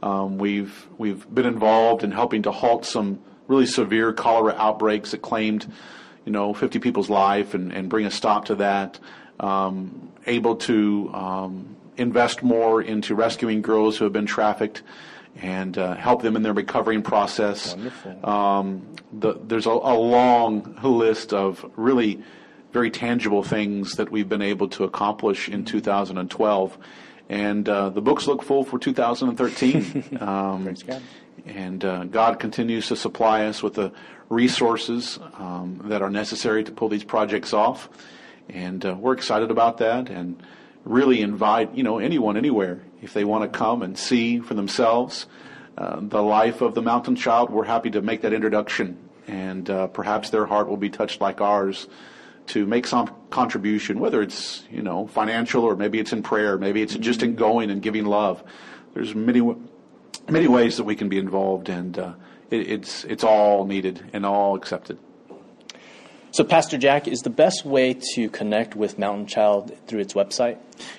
Um, 0.01 0.37
we've 0.37 0.87
we've 0.97 1.27
been 1.33 1.45
involved 1.45 2.05
in 2.05 2.11
helping 2.11 2.43
to 2.43 2.51
halt 2.53 2.85
some 2.85 3.19
really 3.47 3.65
severe 3.65 4.13
cholera 4.13 4.55
outbreaks 4.57 5.11
that 5.11 5.21
claimed, 5.21 5.71
you 6.25 6.31
know, 6.31 6.53
50 6.53 6.79
people's 6.79 7.09
life 7.09 7.53
and, 7.53 7.73
and 7.73 7.89
bring 7.89 8.05
a 8.05 8.11
stop 8.11 8.45
to 8.45 8.55
that. 8.55 8.99
Um, 9.39 10.13
able 10.25 10.55
to 10.55 11.11
um, 11.13 11.75
invest 11.97 12.41
more 12.41 12.81
into 12.81 13.15
rescuing 13.15 13.61
girls 13.61 13.97
who 13.97 14.05
have 14.05 14.13
been 14.13 14.25
trafficked 14.25 14.81
and 15.41 15.77
uh, 15.77 15.95
help 15.95 16.21
them 16.21 16.35
in 16.35 16.43
their 16.43 16.53
recovering 16.53 17.01
process. 17.01 17.75
Um, 18.23 18.87
the, 19.11 19.33
there's 19.43 19.65
a, 19.65 19.71
a 19.71 19.95
long 19.97 20.77
list 20.83 21.33
of 21.33 21.65
really 21.75 22.23
very 22.71 22.91
tangible 22.91 23.43
things 23.43 23.93
that 23.93 24.11
we've 24.11 24.27
been 24.27 24.41
able 24.41 24.67
to 24.67 24.83
accomplish 24.83 25.47
in 25.49 25.63
2012. 25.65 26.77
And 27.29 27.67
uh, 27.67 27.89
the 27.89 28.01
books 28.01 28.27
look 28.27 28.43
full 28.43 28.63
for 28.63 28.77
2013. 28.77 30.17
Um, 30.21 30.73
God. 30.73 31.01
and 31.45 31.85
uh, 31.85 32.03
God 32.05 32.39
continues 32.39 32.87
to 32.87 32.95
supply 32.95 33.45
us 33.45 33.61
with 33.61 33.75
the 33.75 33.91
resources 34.29 35.19
um, 35.37 35.81
that 35.85 36.01
are 36.01 36.09
necessary 36.09 36.63
to 36.63 36.71
pull 36.71 36.89
these 36.89 37.03
projects 37.03 37.53
off. 37.53 37.89
And 38.49 38.85
uh, 38.85 38.95
we're 38.97 39.13
excited 39.13 39.51
about 39.51 39.77
that 39.79 40.09
and 40.09 40.41
really 40.85 41.21
invite, 41.21 41.75
you 41.75 41.83
know, 41.83 41.97
anyone, 41.97 42.37
anywhere, 42.37 42.81
if 43.01 43.13
they 43.13 43.25
want 43.25 43.51
to 43.51 43.57
come 43.57 43.81
and 43.81 43.97
see 43.97 44.39
for 44.39 44.53
themselves 44.53 45.25
uh, 45.77 45.99
the 45.99 46.21
life 46.21 46.61
of 46.61 46.75
the 46.75 46.81
mountain 46.81 47.15
child, 47.15 47.49
we're 47.49 47.65
happy 47.65 47.89
to 47.89 48.01
make 48.01 48.21
that 48.21 48.31
introduction. 48.31 48.97
And 49.27 49.69
uh, 49.69 49.87
perhaps 49.87 50.29
their 50.29 50.45
heart 50.45 50.69
will 50.69 50.77
be 50.77 50.89
touched 50.89 51.19
like 51.19 51.41
ours 51.41 51.87
to 52.47 52.65
make 52.67 52.85
some 52.85 53.09
contribution, 53.31 53.99
whether 53.99 54.21
it's, 54.21 54.63
you 54.69 54.83
know, 54.83 55.07
financial 55.07 55.63
or 55.63 55.75
maybe 55.75 55.99
it's 55.99 56.13
in 56.13 56.21
prayer, 56.21 56.57
maybe 56.57 56.81
it's 56.81 56.95
just 56.95 57.23
in 57.23 57.35
going 57.35 57.71
and 57.71 57.81
giving 57.81 58.05
love. 58.05 58.43
There's 58.93 59.15
many, 59.15 59.41
many 60.29 60.47
ways 60.47 60.77
that 60.77 60.83
we 60.83 60.95
can 60.95 61.09
be 61.09 61.17
involved, 61.17 61.69
and 61.69 61.97
uh, 61.97 62.13
it, 62.51 62.69
it's 62.69 63.03
it's 63.05 63.23
all 63.23 63.65
needed 63.65 64.09
and 64.13 64.25
all 64.25 64.55
accepted. 64.55 64.99
So, 66.35 66.43
Pastor 66.43 66.77
Jack, 66.77 67.07
is 67.07 67.21
the 67.21 67.29
best 67.29 67.63
way 67.63 67.93
to 68.15 68.29
connect 68.29 68.75
with 68.75 68.99
Mountain 68.99 69.27
Child 69.27 69.71
through 69.87 70.01
its 70.01 70.15
website? 70.15 70.57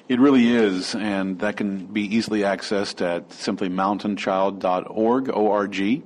It 0.08 0.18
really 0.18 0.48
is, 0.48 0.94
and 0.94 1.38
that 1.40 1.58
can 1.58 1.84
be 1.84 2.04
easily 2.04 2.40
accessed 2.40 3.02
at 3.04 3.30
simply 3.34 3.68
mountainchild.org, 3.68 5.28
O-R-G. 5.28 6.02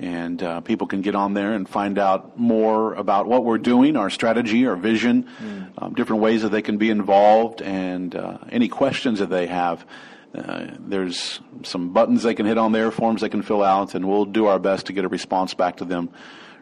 and 0.00 0.42
uh, 0.42 0.60
people 0.62 0.88
can 0.88 1.02
get 1.02 1.14
on 1.14 1.34
there 1.34 1.52
and 1.52 1.68
find 1.68 2.00
out 2.00 2.36
more 2.36 2.94
about 2.94 3.28
what 3.28 3.44
we're 3.44 3.58
doing, 3.58 3.94
our 3.94 4.10
strategy, 4.10 4.66
our 4.66 4.74
vision, 4.74 5.28
mm. 5.40 5.70
um, 5.78 5.94
different 5.94 6.20
ways 6.20 6.42
that 6.42 6.48
they 6.48 6.62
can 6.62 6.76
be 6.76 6.90
involved, 6.90 7.62
and 7.62 8.16
uh, 8.16 8.38
any 8.50 8.66
questions 8.66 9.20
that 9.20 9.30
they 9.30 9.46
have. 9.46 9.86
Uh, 10.34 10.66
there's 10.80 11.38
some 11.62 11.90
buttons 11.92 12.24
they 12.24 12.34
can 12.34 12.44
hit 12.44 12.58
on 12.58 12.72
there, 12.72 12.90
forms 12.90 13.20
they 13.20 13.28
can 13.28 13.42
fill 13.42 13.62
out, 13.62 13.94
and 13.94 14.08
we'll 14.08 14.24
do 14.24 14.46
our 14.46 14.58
best 14.58 14.86
to 14.86 14.92
get 14.92 15.04
a 15.04 15.08
response 15.08 15.54
back 15.54 15.76
to 15.76 15.84
them 15.84 16.10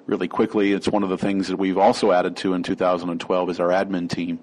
really 0.07 0.29
quickly. 0.29 0.73
It's 0.73 0.89
one 0.89 1.03
of 1.03 1.09
the 1.09 1.19
things 1.19 1.49
that 1.49 1.57
we've 1.57 1.79
also 1.79 2.13
added 2.13 2.37
to 2.39 2.55
in 2.55 2.63
2012 2.63 3.51
is 3.51 3.61
our 3.61 3.69
admin 3.69 4.09
team, 4.09 4.41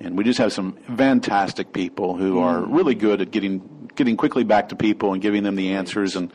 and 0.00 0.16
we 0.16 0.24
just 0.24 0.38
have 0.38 0.52
some 0.52 0.72
fantastic 0.96 1.72
people 1.72 2.16
who 2.16 2.34
mm. 2.34 2.42
are 2.42 2.60
really 2.64 2.94
good 2.94 3.20
at 3.20 3.30
getting 3.30 3.90
getting 3.94 4.16
quickly 4.16 4.44
back 4.44 4.68
to 4.68 4.76
people 4.76 5.12
and 5.12 5.20
giving 5.20 5.42
them 5.42 5.56
the 5.56 5.72
answers 5.74 6.14
and 6.14 6.32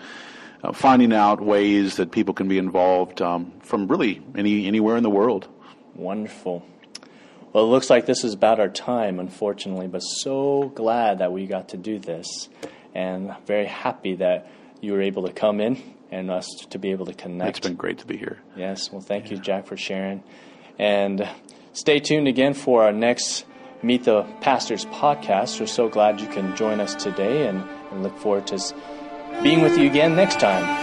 uh, 0.64 0.74
finding 0.74 1.14
out 1.14 1.42
ways 1.42 1.96
that 1.96 2.12
people 2.12 2.34
can 2.34 2.48
be 2.48 2.58
involved 2.58 3.22
um, 3.22 3.54
from 3.62 3.88
really 3.88 4.22
any 4.36 4.68
anywhere 4.68 4.98
in 4.98 5.04
the 5.04 5.10
world. 5.10 5.48
Wonderful. 5.96 6.66
Well, 7.52 7.66
it 7.66 7.68
looks 7.68 7.90
like 7.90 8.08
this 8.08 8.24
is 8.24 8.34
about 8.34 8.60
our 8.60 8.68
time, 8.68 9.20
unfortunately, 9.20 9.88
but 9.88 10.00
so 10.00 10.72
glad 10.74 11.20
that 11.20 11.32
we 11.32 11.46
got 11.46 11.70
to 11.70 11.78
do 11.78 12.00
this, 12.00 12.50
and 12.96 13.36
very 13.46 13.68
happy 13.68 14.16
that 14.16 14.48
you 14.82 14.94
were 14.94 15.02
able 15.02 15.28
to 15.28 15.34
come 15.34 15.62
in 15.62 15.82
and 16.13 16.30
us 16.30 16.47
to 16.69 16.80
be 16.80 16.91
able 16.91 17.06
to 17.08 17.13
connect. 17.13 17.58
It's 17.58 17.67
been 17.67 17.76
great 17.76 17.97
to 17.99 18.06
be 18.06 18.17
here. 18.17 18.39
Yes. 18.56 18.91
Well, 18.91 19.02
thank 19.02 19.26
yeah. 19.26 19.38
you, 19.38 19.41
Jack, 19.41 19.65
for 19.65 19.76
sharing, 19.76 20.23
and 20.78 21.28
stay 21.73 21.99
tuned 21.99 22.28
again 22.28 22.54
for 22.54 22.84
our 22.84 22.93
next 22.93 23.45
Meet 23.82 24.06
the 24.06 24.23
Pastors 24.39 24.86
podcast. 24.86 25.60
We're 25.60 25.67
so 25.67 25.89
glad 25.89 26.21
you 26.21 26.28
can 26.28 26.56
join 26.56 26.80
us 26.80 26.95
today, 26.95 27.47
and, 27.47 27.63
and 27.91 28.04
look 28.04 28.17
forward 28.17 28.47
to 28.47 28.73
being 29.41 29.62
with 29.62 29.78
you 29.78 29.89
again 29.89 30.15
next 30.15 30.39
time. 30.39 30.83